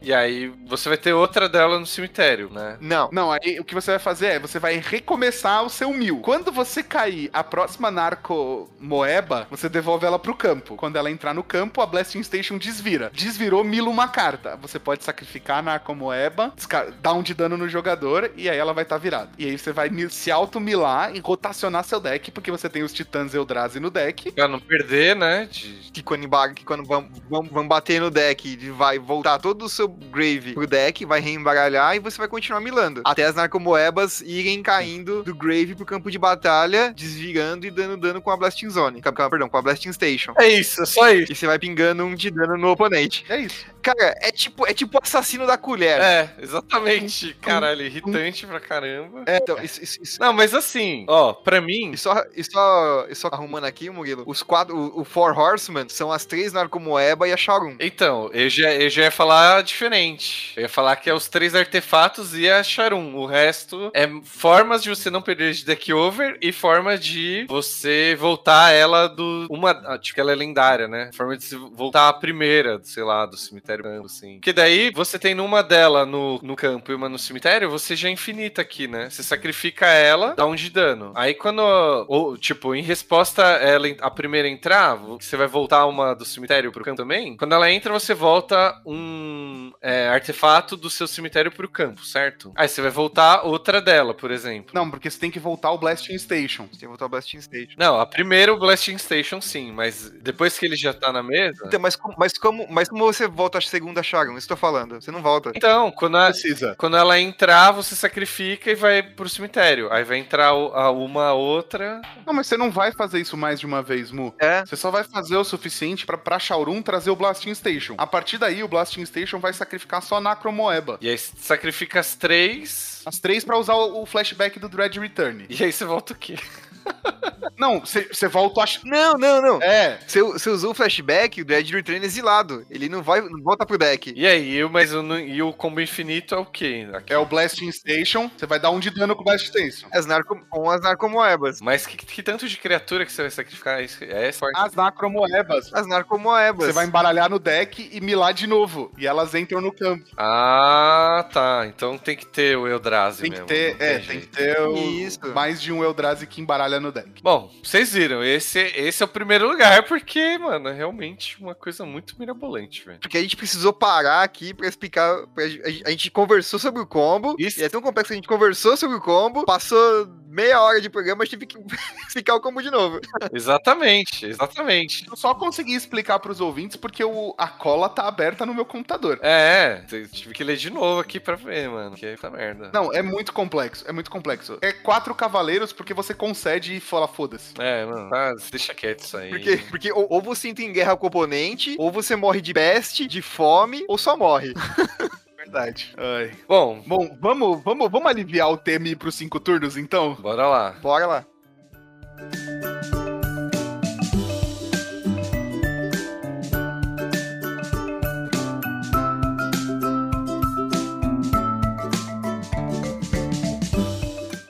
[0.00, 2.76] E aí você vai ter outra dela no cemitério, né?
[2.80, 3.08] Não.
[3.12, 6.20] Não, aí o que você vai fazer é, você vai recomeçar o seu mil.
[6.20, 10.76] Quando você cair a próxima narco moeba, você devolve ela pro campo.
[10.76, 13.10] Quando ela entrar no campo, a Blasting Station desvira.
[13.12, 14.56] Desvirou, mila uma carta.
[14.56, 16.52] Você pode sacrificar a narco moeba,
[17.00, 19.30] dar um de dano no jogador, e aí ela vai estar virada.
[19.38, 23.34] E aí você vai se auto-milar e rotacionar seu deck, porque você tem os titãs
[23.34, 24.32] Eldrazi no deck.
[24.32, 25.48] Pra não perder, né?
[25.50, 25.90] De...
[25.92, 29.88] Que quando, que quando vão, vão, vão bater no deck, vai voltar todo o seu
[29.88, 33.02] grave pro deck, vai reembaralhar e você vai continuar milando.
[33.04, 38.20] Até as narcomoebas irem caindo do grave pro campo de batalha, desvirando e dando dano
[38.22, 39.02] com a Blasting Zone.
[39.02, 40.32] Perdão, com a Blasting Station.
[40.38, 41.32] É isso, é só isso.
[41.32, 43.24] E você vai pingando um de dano no oponente.
[43.28, 43.66] É isso.
[43.82, 46.00] Cara, é tipo, é tipo o assassino da colher.
[46.00, 47.34] É, exatamente.
[47.40, 49.24] Caralho, irritante pra caramba.
[49.28, 53.14] Então, isso, isso, isso- Não, mas assim, ó, pra mim, E só, e só, e
[53.14, 57.32] só arrumando aqui, Murilo, os quatro, o, o Four Horsemen são as três Narcomoeba e
[57.32, 57.76] a Sharum.
[57.78, 60.52] Então, eu já, eu já ia falar diferente.
[60.56, 63.14] Eu ia falar que é os três artefatos e a Sharum.
[63.14, 68.16] O resto é formas de você não perder de deck over e forma de você
[68.18, 69.46] voltar ela do.
[69.50, 69.70] Uma.
[69.86, 71.10] ah, Tipo, ela é lendária, né?
[71.14, 74.34] Forma de se voltar a primeira, sei lá, do cemitério, assim.
[74.34, 78.08] Porque daí você tem numa dela no, no campo e uma no cemitério, você já
[78.08, 79.08] é infinita aqui, né?
[79.10, 81.12] Você sacrifica ela, dá um de dano.
[81.14, 81.60] Aí quando.
[82.08, 86.84] Ou, tipo, em resposta ela, a primeira entrar, você vai voltar uma do cemitério pro
[86.84, 87.36] campo também.
[87.36, 89.43] Quando ela entra, você volta um
[89.80, 92.52] é, artefato do seu cemitério pro campo, certo?
[92.56, 94.70] Aí você vai voltar outra dela, por exemplo.
[94.74, 96.66] Não, porque você tem que voltar ao Blasting Station.
[96.68, 97.70] Tem que voltar ao Blasting Stage.
[97.78, 101.64] Não, a primeira o Blasting Station sim, mas depois que ele já tá na mesa.
[101.66, 104.36] Então, mas, como- mas, como, mas como você volta a segunda Sharon?
[104.36, 105.00] Isso que eu tô falando.
[105.00, 105.52] Você não volta.
[105.54, 106.74] Então, quando, a- Precisa.
[106.78, 109.92] quando ela entrar, você sacrifica e vai pro cemitério.
[109.92, 112.00] Aí vai entrar o- a uma outra.
[112.26, 114.34] Não, mas você não vai fazer isso mais de uma vez, Mu.
[114.38, 114.64] É.
[114.64, 117.94] Você só vai fazer o suficiente pra, pra Shaurun trazer o Blasting Station.
[117.98, 120.98] A partir daí, o Blasting Station vai sacrificar só a Nacromoeba.
[121.00, 123.02] E aí você sacrifica as três.
[123.06, 125.46] As três pra usar o, flashback do Dread Return.
[125.48, 126.36] E aí você volta o quê?
[127.56, 128.66] Não, você volta a...
[128.84, 129.62] Não, não, não.
[129.62, 132.66] É, Você, você usou o flashback, o Dead Return é exilado.
[132.68, 134.12] Ele não vai, não volta pro deck.
[134.14, 136.86] E aí, eu- mas eu não- e o combo infinito é o quê?
[136.92, 137.12] Aqui.
[137.12, 138.28] é o Blasting Station.
[138.36, 139.86] Você vai dar um de dano com o Blasting Station.
[139.92, 141.60] As narco, com as narcomoebas.
[141.60, 143.80] Mas que, que tanto de criatura que você vai sacrificar?
[143.80, 143.86] É
[144.28, 144.58] É forte.
[144.58, 145.72] As Nacromoebas.
[145.72, 146.66] As narcomoebas.
[146.66, 148.92] Você vai embaralhar no deck e milar de novo.
[148.98, 150.04] E elas entram no campo.
[150.16, 151.64] Ah, tá.
[151.66, 153.46] Então tem que ter o Eldrazi Tem que mesmo.
[153.48, 154.06] ter, não é, jeito.
[154.08, 155.20] tem que ter o- Isso.
[155.34, 157.22] mais de um Eldrazi que embaralha no deck.
[157.22, 161.84] Bom, vocês viram, esse, esse é o primeiro lugar, porque, mano, é realmente uma coisa
[161.84, 162.98] muito mirabolante, velho.
[163.00, 165.26] Porque a gente precisou parar aqui pra explicar.
[165.34, 167.34] pra- a, gente, a gente conversou sobre o combo.
[167.38, 167.60] Isso.
[167.60, 169.44] E é tão complexo que a gente conversou sobre o combo.
[169.44, 171.58] Passou meia hora de programa, gente teve que
[172.08, 173.00] explicar o combo de novo.
[173.32, 175.06] Exatamente, exatamente.
[175.08, 179.20] Eu só consegui explicar pros ouvintes porque o, a cola tá aberta no meu computador.
[179.22, 179.82] É,
[180.12, 181.96] tive que ler de novo aqui pra ver, mano.
[181.96, 182.70] Que é essa merda.
[182.72, 184.58] Não, é muito complexo, é muito complexo.
[184.60, 187.54] É quatro cavaleiros porque você concede e fala foda-se.
[187.58, 189.30] É, mano, tá, deixa quieto isso aí.
[189.30, 192.52] Porque, porque ou, ou você entra em guerra com o oponente, ou você morre de
[192.52, 194.52] peste, de fome, ou só morre.
[195.44, 195.94] Verdade.
[195.98, 196.32] Ai.
[196.48, 200.14] Bom, Bom, vamos, vamos, vamos aliviar o tema ir pros cinco turnos, então?
[200.14, 200.70] bora lá.
[200.80, 201.26] Bora lá.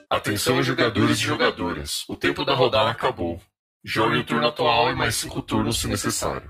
[0.09, 2.05] Atenção, jogadores e jogadoras.
[2.07, 3.41] O tempo da rodada acabou.
[3.83, 6.49] Jogue o turno atual e mais cinco turnos se necessário.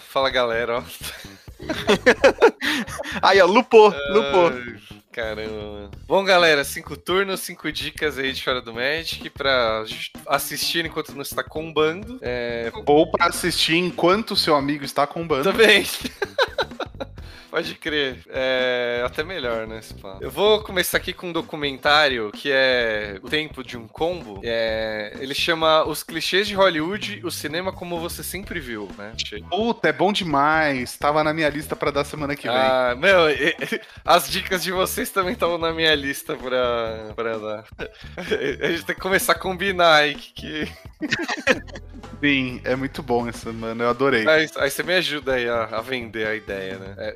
[0.00, 0.82] Fala, galera, ó.
[3.22, 4.52] Aí, ó, lupou, lupou.
[5.12, 5.90] Caramba.
[6.06, 9.84] Bom, galera, cinco turnos, cinco dicas aí de fora do Magic pra
[10.26, 12.18] assistir enquanto não está combando.
[12.22, 15.44] É, Ou pra assistir enquanto seu amigo está combando.
[15.52, 15.84] também.
[17.52, 18.16] Pode crer.
[18.30, 19.78] É até melhor, né?
[20.00, 20.16] pá.
[20.22, 24.40] Eu vou começar aqui com um documentário que é O Tempo de um Combo.
[24.42, 29.12] É, ele chama Os Clichês de Hollywood, o cinema como você sempre viu, né?
[29.50, 30.96] Puta, é bom demais.
[30.96, 32.56] Tava na minha lista pra dar semana que vem.
[32.56, 37.36] Ah, meu, e- e- as dicas de vocês também estavam na minha lista pra, pra
[37.36, 37.64] dar.
[38.62, 40.32] A gente tem que começar a combinar aí que.
[40.32, 40.72] que-
[42.22, 43.82] Sim, é muito bom essa, mano.
[43.82, 44.26] Eu adorei.
[44.28, 46.94] Aí, aí você me ajuda aí a, a vender a ideia, né?
[46.96, 47.14] É,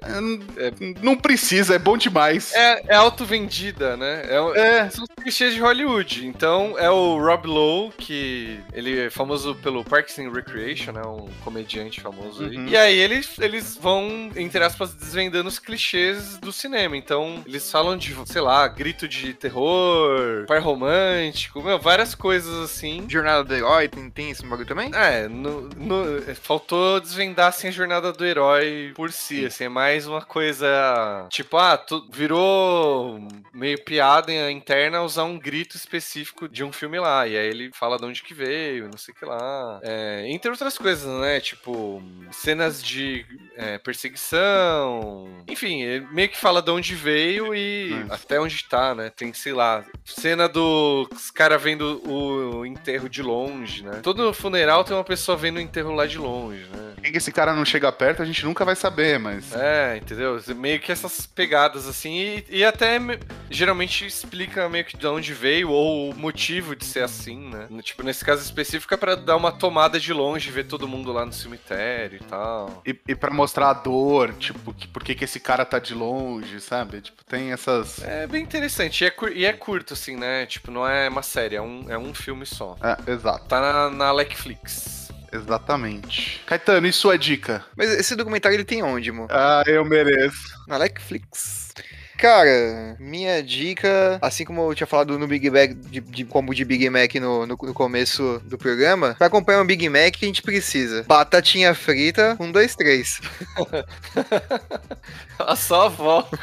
[0.57, 0.73] É,
[1.03, 2.53] Não precisa, é bom demais.
[2.55, 4.23] é, é auto-vendida, né?
[4.29, 4.91] É, É.
[4.91, 6.27] São os clichês de Hollywood.
[6.27, 11.03] Então é o Rob Lowe, que ele é famoso pelo Parks and Recreation, né?
[11.07, 12.57] Um comediante famoso aí.
[12.57, 12.67] Uhum.
[12.69, 16.97] E aí eles, eles vão, entre aspas, desvendando os clichês do cinema.
[16.97, 23.05] Então eles falam de, sei lá, grito de terror, par romântico, meu, várias coisas assim.
[23.09, 24.91] Jornada do Herói, tem, tem esse bagulho também?
[24.95, 30.07] É, no, no- faltou desvendar assim, a jornada do herói por si, assim, é mais
[30.07, 33.19] uma coisa, tipo, ah, tu, virou
[33.53, 37.99] meio piada interna usar um grito específico de um filme lá, e aí ele fala
[37.99, 42.03] de onde que veio, não sei o que lá, É, entre outras coisas, né, tipo,
[42.31, 43.25] cenas de
[43.57, 49.11] é, perseguição, enfim, ele meio que fala de onde veio e até onde tá, né,
[49.11, 54.97] tem, sei lá, cena dos caras vendo o enterro de longe, né, todo funeral tem
[54.97, 56.95] uma pessoa vendo o enterro lá de longe, né.
[57.03, 59.55] Quem que esse cara não chega perto, a gente nunca vai saber, mas.
[59.55, 60.41] É, entendeu?
[60.57, 63.19] Meio que essas pegadas assim, e, e até me-
[63.51, 67.67] geralmente explica meio que de onde veio ou o motivo de ser assim, né?
[67.83, 71.27] Tipo, nesse caso específico é pra dar uma tomada de longe, ver todo mundo lá
[71.27, 72.83] no cemitério e tal.
[72.87, 75.95] E, e pra mostrar a dor, tipo, que, por que que esse cara tá de
[75.95, 77.01] longe, sabe?
[77.01, 78.01] Tipo, tem essas.
[78.03, 79.03] É bem interessante.
[79.03, 80.47] E é, e é curto, assim, né?
[80.47, 82.77] Tipo, não é uma série, é um, é um filme só.
[82.83, 85.06] É, exato, Tá na, na Netflix.
[85.33, 86.43] Exatamente.
[86.47, 87.65] Caetano, e sua dica?
[87.77, 89.27] Mas esse documentário ele tem onde, mo?
[89.31, 90.49] Ah, eu mereço.
[90.67, 91.67] Na Netflix.
[92.17, 96.65] Cara, minha dica, assim como eu tinha falado no Big Mac, de, de combo de
[96.65, 100.25] Big Mac no, no, no começo do programa, pra acompanhar um Big Mac, o que
[100.25, 101.05] a gente precisa?
[101.07, 103.21] Batatinha frita, um, dois, três.
[105.39, 106.39] A só volta.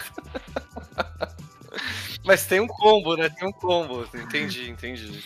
[2.23, 3.29] Mas tem um combo, né?
[3.29, 4.07] Tem um combo.
[4.13, 5.23] Entendi, entendi.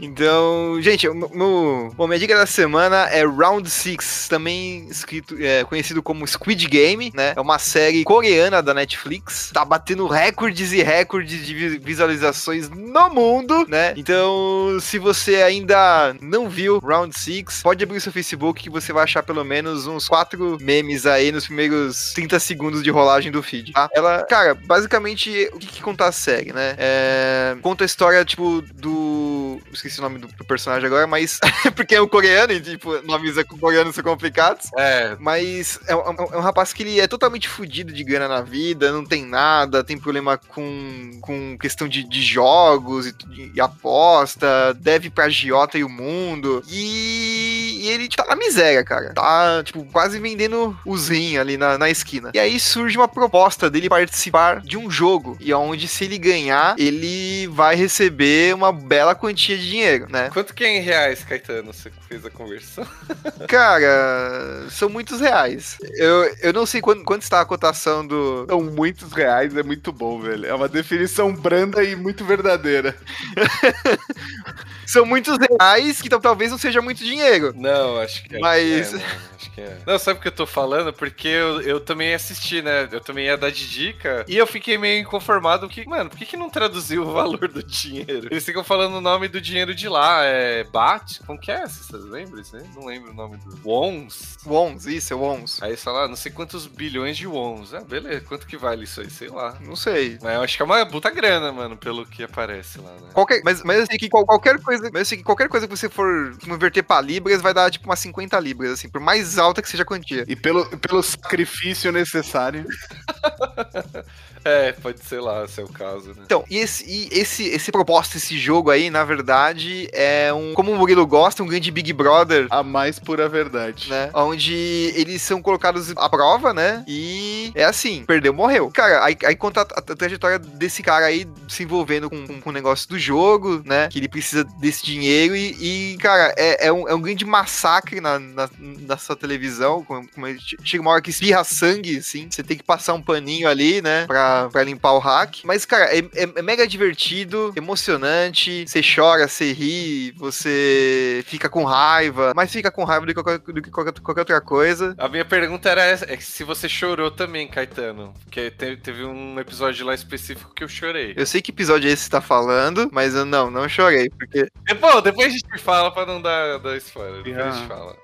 [0.00, 6.02] Então, gente, meu, bom, minha dica da semana é Round Six, também escrito, é, conhecido
[6.02, 7.34] como Squid Game, né?
[7.36, 13.10] É uma série coreana da Netflix, tá batendo recordes e recordes de vi- visualizações no
[13.10, 13.92] mundo, né?
[13.96, 19.04] Então, se você ainda não viu Round Six, pode abrir seu Facebook que você vai
[19.04, 23.72] achar pelo menos uns quatro memes aí nos primeiros 30 segundos de rolagem do feed,
[23.72, 23.88] tá?
[23.94, 26.74] Ela, cara, basicamente, o que, que conta a série, né?
[26.78, 29.60] É, conta a história, tipo, do.
[29.72, 31.38] Esqueci o nome do, do personagem agora, mas.
[31.74, 34.70] porque é um coreano e, tipo, nomes coreanos são complicados.
[34.76, 38.28] É, Mas é um, é é um rapaz que ele é totalmente fudido de grana
[38.28, 43.14] na vida, não tem nada, tem problema com, com questão de, de jogos e,
[43.54, 46.62] e aposta, deve pra agiota e o mundo.
[46.68, 49.12] E, e ele tá na miséria, cara.
[49.14, 52.30] Tá, tipo, quase vendendo os rim ali na, na esquina.
[52.34, 56.74] E aí surge uma proposta dele participar de um jogo, e onde se ele ganhar,
[56.78, 60.30] ele vai receber uma bela quantia de dinheiro, né?
[60.32, 61.72] quanto que é em reais, Caetano?
[61.72, 62.86] Você fez a conversão?
[63.48, 65.76] Cara, são muitos reais.
[65.96, 68.46] Eu, eu não sei quanto, quanto está a cotação do.
[68.48, 70.46] São muitos reais, é muito bom, velho.
[70.46, 72.96] É uma definição branda e muito verdadeira.
[74.86, 77.52] São muitos reais que tal- talvez não seja muito dinheiro.
[77.56, 78.38] Não, acho que é.
[78.40, 78.96] Mas- É,
[79.36, 79.78] acho que é.
[79.86, 80.92] Não, sabe o que eu tô falando?
[80.92, 82.88] Porque eu, eu também assisti, né?
[82.90, 84.24] Eu também ia dar de dica.
[84.26, 87.62] E eu fiquei meio inconformado que, mano, por que, que não traduziu o valor do
[87.62, 88.28] dinheiro?
[88.30, 90.22] Eles ficam falando o nome do dinheiro de lá.
[90.24, 90.64] É.
[90.64, 91.20] Bat?
[91.26, 91.66] Como que é?
[91.66, 92.64] Vocês lembram isso aí?
[92.74, 93.58] Não lembro o nome do.
[93.64, 94.36] Wons?
[94.46, 95.62] Wons, isso, é Wons.
[95.62, 97.74] Aí sei lá, não sei quantos bilhões de wons.
[97.74, 99.10] Ah, beleza, quanto que vale isso aí?
[99.10, 99.56] Sei lá.
[99.60, 100.18] Não sei.
[100.22, 103.10] Mas eu acho que é uma puta grana, mano, pelo que aparece lá, né?
[103.12, 104.90] Qualquer, mas, mas eu sei que qual- qualquer coisa.
[104.92, 107.98] Mas sei que qualquer coisa que você for converter pra libras vai dar tipo umas
[108.00, 110.24] 50 libras, assim, por mais alta que seja a quantia.
[110.26, 112.66] E pelo, pelo sacrifício necessário.
[114.44, 116.22] É, pode ser lá, se é o caso, né?
[116.24, 120.54] Então, e esse, e esse, esse proposta, esse jogo aí, na verdade, é um.
[120.54, 123.88] Como o Murilo gosta, um grande Big Brother A mais pura verdade.
[123.90, 124.10] né?
[124.14, 124.54] Onde
[124.96, 126.84] eles são colocados à prova, né?
[126.88, 128.70] E é assim, perdeu, morreu.
[128.70, 132.50] Cara, aí, aí conta a, a trajetória desse cara aí se envolvendo com, com, com
[132.50, 133.88] o negócio do jogo, né?
[133.88, 138.00] Que ele precisa desse dinheiro e, e, cara, é, é, um, é um grande massacre
[138.00, 139.84] na, na, na sua televisão.
[139.84, 142.28] Como, como ele- chega uma hora que espirra sangue, assim.
[142.30, 144.06] Você tem que passar um paninho ali, né?
[144.06, 145.38] Pra, pra limpar o hack.
[145.44, 148.64] Mas, cara, é, é- é mega divertido, emocionante.
[148.66, 152.32] Você chora, você ri, você fica com raiva.
[152.34, 154.94] Mas fica com raiva do que qualquer, do que qualquer, qualquer outra coisa.
[154.98, 158.12] A minha pergunta era essa, é se você chorou também, Caetano.
[158.24, 161.14] Porque te- teve um episódio lá específico que eu chorei.
[161.16, 164.08] Eu sei que episódio é esse que você tá falando, mas eu não, não chorei,
[164.10, 167.22] porque Depois, depois a gente fala pra não dar, dar spoiler.
[167.22, 167.96] Depois a gente fala.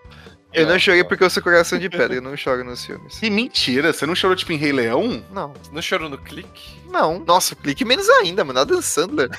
[0.56, 3.18] Eu não chorei porque eu sou coração de pedra, eu não choro nos filmes.
[3.18, 5.22] Que mentira, você não chorou tipo em Rei Leão?
[5.32, 6.76] Não, Não chorou no clique?
[6.90, 7.18] não.
[7.18, 8.58] Nossa, o clique menos ainda, mano.
[8.60, 9.30] Adam Sandler.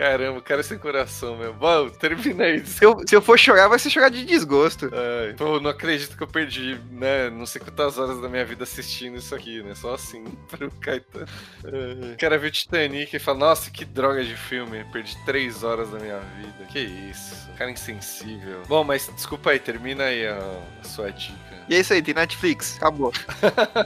[0.00, 1.52] Caramba, o cara é sem coração mesmo.
[1.52, 2.78] Bom, termina isso.
[2.78, 4.90] Se eu, se eu for chorar, vai ser chorar de desgosto.
[4.90, 7.28] Ai, pô, não acredito que eu perdi, né?
[7.28, 9.74] Não sei quantas horas da minha vida assistindo isso aqui, né?
[9.74, 11.26] Só assim, pro Caetano.
[11.66, 12.14] Ai.
[12.14, 14.82] O cara viu Titanic e fala, nossa, que droga de filme.
[14.90, 16.64] Perdi três horas da minha vida.
[16.72, 17.50] Que isso.
[17.58, 18.62] Cara insensível.
[18.66, 20.38] Bom, mas desculpa aí, termina aí a,
[20.80, 21.36] a sua dica.
[21.68, 22.78] E é isso aí, tem Netflix.
[22.78, 23.12] Acabou.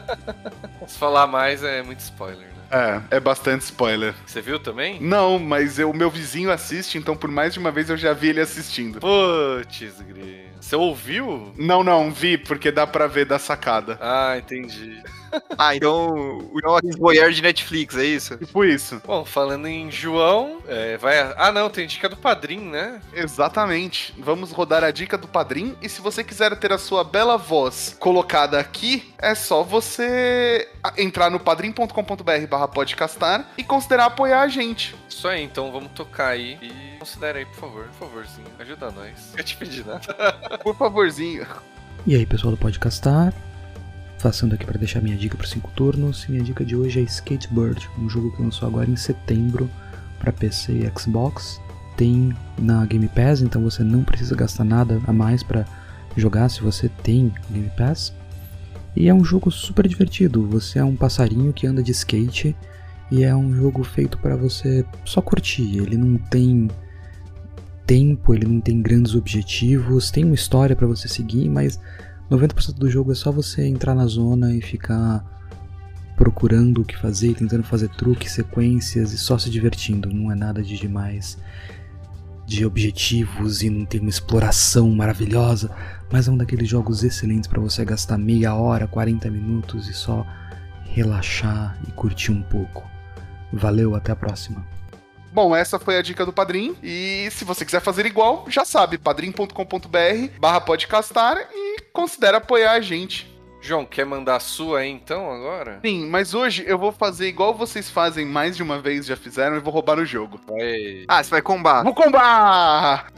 [0.87, 2.53] Se falar mais é muito spoiler?
[2.75, 4.14] É, é bastante spoiler.
[4.27, 5.01] Você viu também?
[5.01, 8.31] Não, mas o meu vizinho assiste, então por mais de uma vez eu já vi
[8.31, 8.99] ele assistindo.
[8.99, 10.45] Putz, Gri.
[10.61, 11.53] Você ouviu?
[11.57, 13.99] Não, não, vi, porque dá pra ver da sacada.
[14.01, 15.01] Ah, entendi.
[15.57, 16.09] Ah, então
[16.53, 18.37] o João Aquiles Boyer de Netflix, é isso?
[18.37, 19.01] Tipo isso.
[19.07, 21.18] Bom, falando em João, é, vai.
[21.37, 23.01] Ah, não, tem dica do padrinho, né?
[23.12, 24.14] Exatamente.
[24.18, 25.76] Vamos rodar a dica do Padrim.
[25.80, 31.30] E se você quiser ter a sua bela voz colocada aqui, é só você entrar
[31.30, 34.95] no padrim.com.br barra podcastar e considerar apoiar a gente.
[35.09, 37.85] Isso aí, então vamos tocar aí e considera aí, por favor.
[37.85, 39.35] Por favorzinho, ajuda nós.
[39.37, 40.14] Eu te pedi nada.
[40.62, 41.47] Por favorzinho.
[42.07, 43.32] E aí, pessoal do Podcastar?
[44.25, 46.27] Passando aqui para deixar minha dica para 5 turnos.
[46.29, 49.68] Minha dica de hoje é Skatebird, um jogo que lançou agora em setembro
[50.18, 51.61] para PC e Xbox.
[51.95, 55.66] Tem na Game Pass, então você não precisa gastar nada a mais para
[56.16, 58.14] jogar se você tem Game Pass.
[58.97, 60.49] E é um jogo super divertido.
[60.49, 62.57] Você é um passarinho que anda de skate
[63.11, 65.77] e é um jogo feito para você só curtir.
[65.77, 66.70] Ele não tem
[67.87, 71.79] tempo, ele não tem grandes objetivos, tem uma história para você seguir, mas
[72.37, 75.24] 90% do jogo é só você entrar na zona e ficar
[76.16, 80.12] procurando o que fazer, tentando fazer truques, sequências e só se divertindo.
[80.12, 81.39] Não é nada de demais
[82.47, 85.70] de objetivos e não tem uma exploração maravilhosa,
[86.11, 90.26] mas é um daqueles jogos excelentes para você gastar meia hora, 40 minutos e só
[90.85, 92.89] relaxar e curtir um pouco.
[93.53, 94.74] Valeu, até a próxima.
[95.35, 96.76] Bom, essa foi a dica do Padrim.
[96.80, 102.80] E se você quiser fazer igual, já sabe, padrim.com.br barra podcastar e considere apoiar a
[102.80, 103.35] gente.
[103.61, 105.80] João, quer mandar a sua aí então agora?
[105.85, 109.57] Sim, mas hoje eu vou fazer igual vocês fazem mais de uma vez, já fizeram,
[109.57, 110.39] e vou roubar o jogo.
[110.47, 111.05] Vai.
[111.09, 111.82] Ah, você vai combar.
[111.82, 113.11] Vou combar!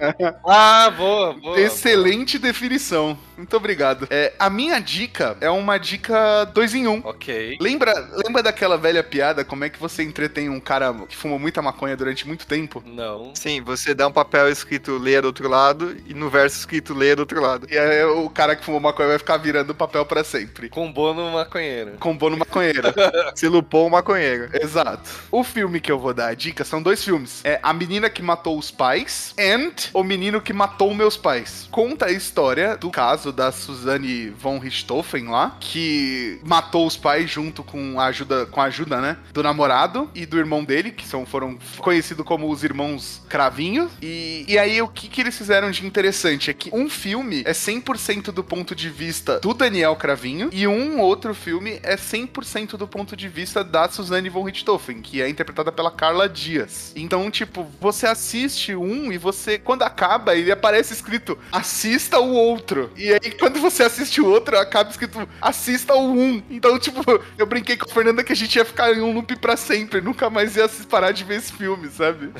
[0.46, 1.60] Ah, boa, boa.
[1.60, 3.18] Excelente definição.
[3.36, 4.06] Muito obrigado.
[4.10, 7.00] É, a minha dica é uma dica dois em um.
[7.04, 7.58] Ok.
[7.60, 7.92] Lembra,
[8.24, 9.44] lembra daquela velha piada?
[9.44, 12.82] Como é que você entretém um cara que fumou muita maconha durante muito tempo?
[12.86, 13.32] Não.
[13.34, 17.16] Sim, você dá um papel escrito leia do outro lado e no verso escrito leia
[17.16, 17.66] do outro lado.
[17.70, 20.68] E aí o cara que fumou maconha vai ficar virando o papel pra sempre.
[20.68, 21.92] Combou no maconheiro.
[21.98, 22.92] Combou no maconheiro.
[23.34, 24.48] Se lupou o maconheiro.
[24.54, 25.10] Exato.
[25.30, 27.40] O filme que eu vou dar a dica são dois filmes.
[27.44, 31.68] É A Menina que Matou os Pais and O Menino que Matou Meus Pais.
[31.70, 37.62] Conta a história do caso da Suzanne von Richthofen lá, que matou os pais junto
[37.62, 41.26] com a ajuda, com a ajuda, né, do namorado e do irmão dele, que são,
[41.26, 43.90] foram conhecidos como os irmãos Cravinho.
[44.02, 47.52] E, e aí o que, que eles fizeram de interessante é que um filme é
[47.52, 52.86] 100% do ponto de vista do Daniel Cravinho e um outro filme é 100% do
[52.86, 56.92] ponto de vista da Suzanne von Richthofen, que é interpretada pela Carla Dias.
[56.96, 62.90] Então, tipo, você assiste um e você, quando acaba, ele aparece escrito assista o outro.
[62.96, 66.42] E aí, quando você assiste o outro, acaba escrito assista o um.
[66.50, 67.00] Então, tipo,
[67.38, 70.00] eu brinquei com a Fernanda que a gente ia ficar em um loop pra sempre,
[70.00, 72.30] nunca mais ia parar de ver esse filme, sabe?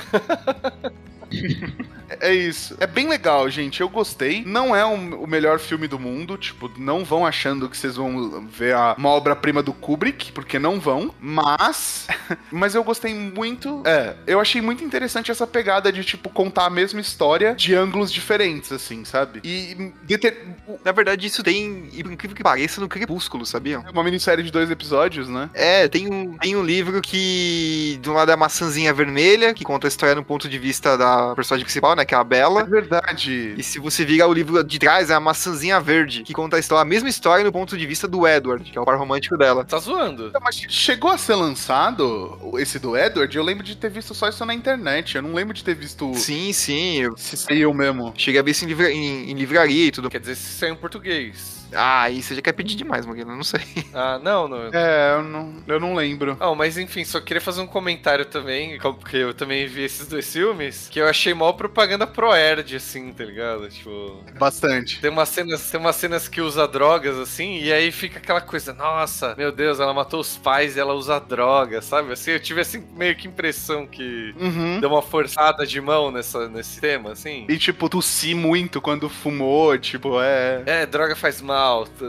[2.20, 2.76] É isso.
[2.80, 3.80] É bem legal, gente.
[3.80, 4.42] Eu gostei.
[4.46, 6.36] Não é um- o melhor filme do mundo.
[6.36, 10.78] Tipo, não vão achando que vocês vão ver a, uma obra-prima do Kubrick, porque não
[10.80, 11.14] vão.
[11.20, 12.06] Mas.
[12.50, 13.82] mas eu gostei muito.
[13.84, 18.12] É, eu achei muito interessante essa pegada de, tipo, contar a mesma história de ângulos
[18.12, 19.40] diferentes, assim, sabe?
[19.44, 19.92] E.
[20.02, 20.46] deter-
[20.84, 23.84] Na verdade, isso tem, incrível que pareça, no Crepúsculo, sabiam?
[23.92, 25.50] Uma minissérie de dois episódios, né?
[25.54, 29.64] É, tem um, tem um livro que, de um lado é a maçãzinha vermelha, que
[29.64, 32.24] conta a história no ponto de vista da personagem principal, né, que é a É
[32.24, 32.64] Bela.
[32.64, 33.54] verdade.
[33.58, 36.58] E se você virar o livro de trás, é a maçãzinha verde, que conta a,
[36.58, 39.36] história, a mesma história no ponto de vista do Edward, que é o par romântico
[39.36, 39.64] dela.
[39.64, 40.28] Tá zoando.
[40.28, 43.36] Então, Mas chegou a ser lançado esse do Edward?
[43.36, 45.16] Eu lembro de ter visto só isso na internet.
[45.16, 48.12] Eu não lembro de ter visto Sim, sim, eu se saiu mesmo.
[48.16, 50.08] cheguei a ver isso em, livra- em- em livraria e tudo.
[50.08, 51.65] Quer dizer, se saiu em português.
[51.72, 53.60] Ah, aí você já quer pedir demais, eu não sei.
[53.94, 54.68] Ah, não, não.
[54.72, 56.36] É, eu não, eu não lembro.
[56.38, 60.30] Não, mas enfim, só queria fazer um comentário também, porque eu também vi esses dois
[60.30, 63.68] filmes, que eu achei mó propaganda pro Erd, assim, tá ligado?
[63.70, 65.00] Tipo, Bastante.
[65.00, 68.74] tem umas cenas, tem umas cenas que usa drogas, assim, e aí fica aquela coisa,
[68.74, 72.12] nossa, meu Deus, ela matou os pais e ela usa droga, sabe?
[72.12, 74.78] Assim, eu tive assim, meio que impressão que Uhum.
[74.80, 77.46] deu uma forçada de mão nessa, nesse tema, assim.
[77.48, 80.62] E, tipo, tossi muito quando fumou, tipo, é.
[80.66, 81.55] É, droga faz mal,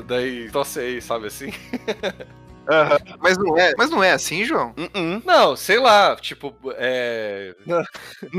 [0.08, 1.52] daí tosse aí, sabe assim?
[3.20, 4.74] Mas não é, mas não é assim, João?
[4.78, 5.22] Uh-uh.
[5.26, 7.56] Não, sei lá, tipo, é.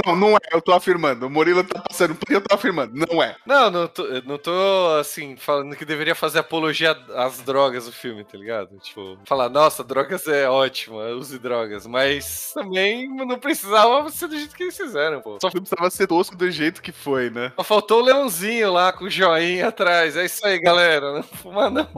[0.05, 1.27] Não, não é, eu tô afirmando.
[1.27, 2.93] O Murilo tá passando por eu tô afirmando.
[2.95, 3.37] Não é.
[3.47, 7.93] Não, não tô, eu não tô assim, falando que deveria fazer apologia às drogas do
[7.93, 8.79] filme, tá ligado?
[8.79, 14.55] Tipo, falar, nossa, drogas é ótima, use drogas, mas também não precisava ser do jeito
[14.55, 15.39] que eles fizeram, pô.
[15.41, 17.53] Só, precisava ser tosco do jeito que foi, né?
[17.57, 20.17] só faltou o leãozinho lá com o joinha atrás.
[20.17, 21.13] É isso aí, galera.
[21.13, 21.89] Não fuma, não.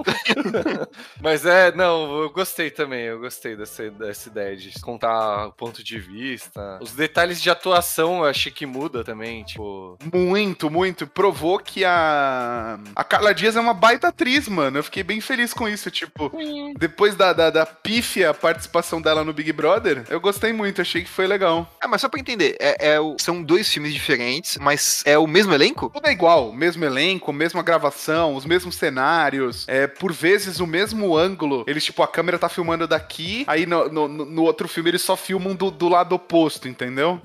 [1.21, 5.83] mas é, não, eu gostei também, eu gostei dessa, dessa ideia de contar o ponto
[5.83, 6.79] de vista.
[6.81, 9.97] Os detalhes de atuação eu achei que muda também, tipo.
[10.13, 11.07] Muito, muito.
[11.07, 12.79] Provou que a.
[12.95, 14.79] A Carla Dias é uma baita atriz, mano.
[14.79, 15.91] Eu fiquei bem feliz com isso.
[15.91, 16.31] Tipo,
[16.79, 20.81] depois da, da, da pífia participação dela no Big Brother, eu gostei muito.
[20.81, 21.69] Achei que foi legal.
[21.81, 25.27] Ah, mas só pra entender, é, é o- são dois filmes diferentes, mas é o
[25.27, 25.91] mesmo elenco?
[25.93, 31.17] Tudo é igual, mesmo elenco, mesma gravação, os mesmos cenários, é, por vezes o mesmo
[31.17, 31.65] ângulo.
[31.67, 35.17] Eles, tipo, a câmera tá filmando daqui, aí no, no, no outro filme eles só
[35.17, 37.21] filmam do, do lado oposto, entendeu?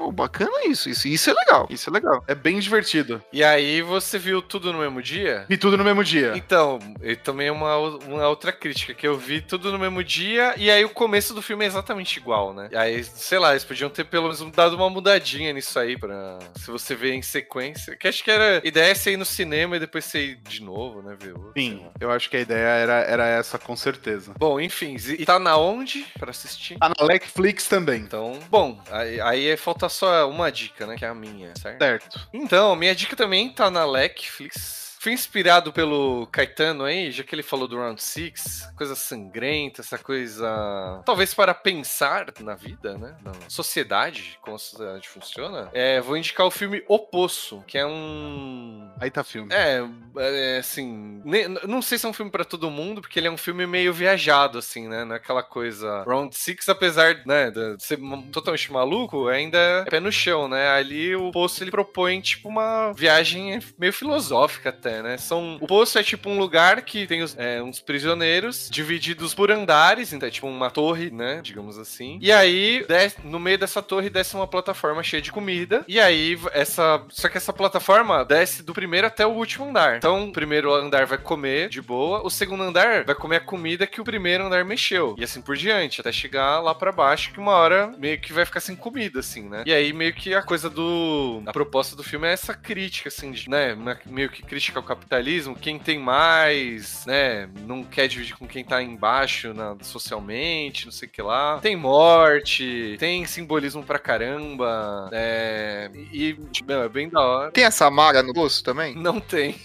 [0.00, 1.06] Pô, bacana isso, isso.
[1.06, 1.66] Isso é legal.
[1.68, 2.24] Isso é legal.
[2.26, 3.22] É bem divertido.
[3.30, 5.44] E aí você viu tudo no mesmo dia?
[5.50, 6.32] E tudo no mesmo dia.
[6.34, 10.54] Então, e também é uma, uma outra crítica, que eu vi tudo no mesmo dia,
[10.56, 12.70] e aí o começo do filme é exatamente igual, né?
[12.72, 16.38] E aí, sei lá, eles podiam ter pelo menos dado uma mudadinha nisso aí, pra.
[16.56, 17.94] Se você ver em sequência.
[17.94, 18.62] Que acho que era.
[18.64, 21.14] A ideia é você ir no cinema e depois você ir de novo, né?
[21.20, 24.32] Ver outro, Sim, eu acho que a ideia era, era essa, com certeza.
[24.38, 26.78] Bom, enfim, e tá na onde pra assistir?
[26.78, 28.00] Tá na Netflix também.
[28.00, 30.96] Então, bom, aí, aí falta só uma dica, né?
[30.96, 31.82] Que é a minha, certo?
[31.82, 32.28] Certo.
[32.32, 34.79] Então, minha dica também tá na Netflix.
[35.00, 39.96] Fui inspirado pelo Caetano aí, já que ele falou do Round Six, coisa sangrenta, essa
[39.96, 41.02] coisa.
[41.06, 43.16] Talvez para pensar na vida, né?
[43.24, 45.70] Na sociedade, como a sociedade funciona.
[45.72, 48.90] É, vou indicar o filme O Poço, que é um.
[49.00, 49.48] Aí tá filme.
[49.54, 49.80] É,
[50.18, 51.22] é assim.
[51.24, 53.66] ne- Não sei se é um filme pra todo mundo, porque ele é um filme
[53.66, 55.02] meio viajado, assim, né?
[55.06, 56.02] Não é coisa.
[56.02, 57.98] Round Six, apesar né, de ser
[58.30, 60.68] totalmente maluco, ainda é pé no chão, né?
[60.68, 65.16] Ali o Poço ele propõe, tipo, uma viagem meio filosófica até, né?
[65.16, 65.56] São...
[65.60, 70.12] O Poço é tipo um lugar que tem os- é, uns prisioneiros divididos por andares,
[70.12, 71.40] então é tipo uma torre, né?
[71.42, 72.18] Digamos assim.
[72.20, 75.84] E aí, des- no meio dessa torre desce uma plataforma cheia de comida.
[75.86, 77.02] E aí, essa.
[77.10, 79.96] Só que essa plataforma desce do primeiro até o último andar.
[79.96, 83.86] Então, o primeiro andar vai comer de boa, o segundo andar vai comer a comida
[83.86, 85.14] que o primeiro andar mexeu.
[85.18, 88.44] E assim por diante, até chegar lá pra baixo, que uma hora meio que vai
[88.44, 89.62] ficar sem comida, assim, né?
[89.66, 91.42] E aí, meio que a coisa do.
[91.46, 93.76] A proposta do filme é essa crítica, assim, de, né?
[94.06, 95.54] Meio que crítica ao capitalismo.
[95.54, 97.48] Quem tem mais, né?
[97.66, 101.58] Não quer dividir com quem tá embaixo na, socialmente, não sei o que lá.
[101.60, 105.08] Tem morte, tem simbolismo pra caramba.
[105.12, 105.90] É.
[106.12, 107.52] E, meu, é bem da hora.
[107.52, 108.94] Tem essa maga no bolso também?
[108.94, 109.56] Não tem.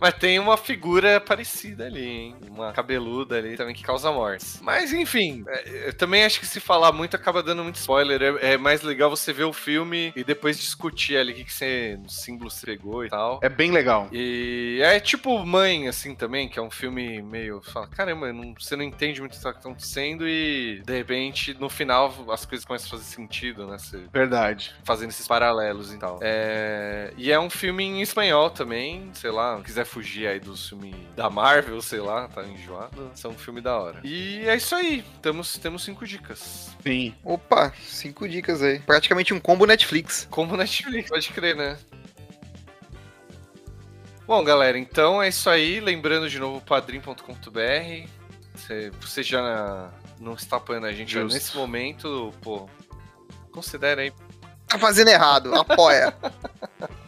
[0.00, 2.36] Mas tem uma figura parecida ali, hein?
[2.50, 4.60] Uma cabeluda ali também que causa mortes.
[4.62, 8.22] Mas enfim, é, eu também acho que se falar muito acaba dando muito spoiler.
[8.40, 11.52] É, é mais legal você ver o filme e depois discutir ali o que, que
[11.52, 13.38] você, no símbolo você pegou e tal.
[13.42, 14.08] É bem legal.
[14.12, 17.60] E é tipo Mãe, assim, também, que é um filme meio.
[17.62, 21.68] Fala, caramba, não- você não entende muito o que tá acontecendo e de repente no
[21.68, 23.78] final as coisas começam a fazer sentido, né?
[23.78, 24.74] Você Verdade.
[24.84, 26.18] fazendo esses paralelos e tal.
[26.22, 30.94] É, E é um filme em espanhol também, sei lá, quiser fugir aí do filme
[31.14, 33.10] da Marvel, sei lá, tá enjoado.
[33.14, 34.00] Isso é um filme da hora.
[34.04, 36.70] E é isso aí, temos, temos cinco dicas.
[36.82, 37.14] Sim.
[37.24, 38.80] Opa, cinco dicas aí.
[38.80, 40.26] Praticamente um combo Netflix.
[40.30, 41.78] Como Netflix, pode crer, né?
[44.26, 45.80] Bom, galera, então é isso aí.
[45.80, 48.08] Lembrando de novo, padrim.com.br.
[48.54, 51.34] Você, você já não está apoiando a gente Justo.
[51.34, 52.68] nesse momento, pô.
[53.52, 54.12] Considera aí.
[54.66, 56.14] Tá fazendo errado, apoia.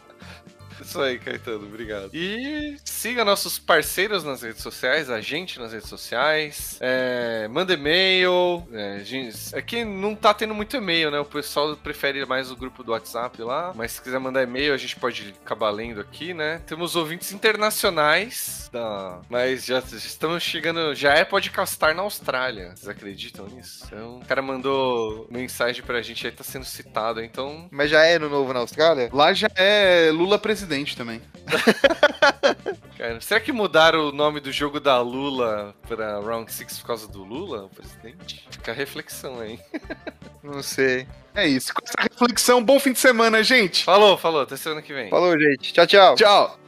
[0.86, 2.10] Isso aí, Caetano, obrigado.
[2.14, 6.78] E siga nossos parceiros nas redes sociais, a gente nas redes sociais.
[6.80, 8.62] É, manda e-mail.
[8.72, 11.18] É, gente, é que não tá tendo muito e-mail, né?
[11.18, 13.72] O pessoal prefere mais o grupo do WhatsApp lá.
[13.74, 16.62] Mas se quiser mandar e-mail, a gente pode acabar lendo aqui, né?
[16.66, 18.70] Temos ouvintes internacionais.
[18.72, 19.20] Da...
[19.28, 20.94] Mas já, já estamos chegando.
[20.94, 22.76] Já é podcastar na Austrália.
[22.76, 23.84] Vocês acreditam nisso?
[23.86, 27.20] Então, o cara mandou mensagem pra gente aí, tá sendo citado.
[27.22, 29.10] Então, Mas já é no novo na Austrália?
[29.12, 30.38] Lá já é Lula
[30.76, 31.22] presidente também.
[32.98, 37.08] Cara, será que mudaram o nome do jogo da Lula pra Round 6 por causa
[37.08, 38.46] do Lula, o presidente?
[38.50, 39.58] Fica a reflexão aí.
[40.42, 41.06] Não sei.
[41.34, 41.72] É isso.
[41.72, 43.84] Com essa reflexão, bom fim de semana, gente.
[43.84, 45.10] Falou, falou, até semana que vem.
[45.10, 45.72] Falou, gente.
[45.72, 46.14] Tchau, tchau.
[46.14, 46.60] Tchau.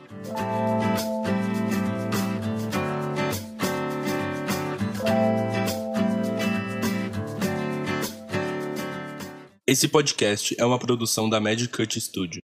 [9.67, 12.37] Esse podcast é uma produção da Magic Cut Studio.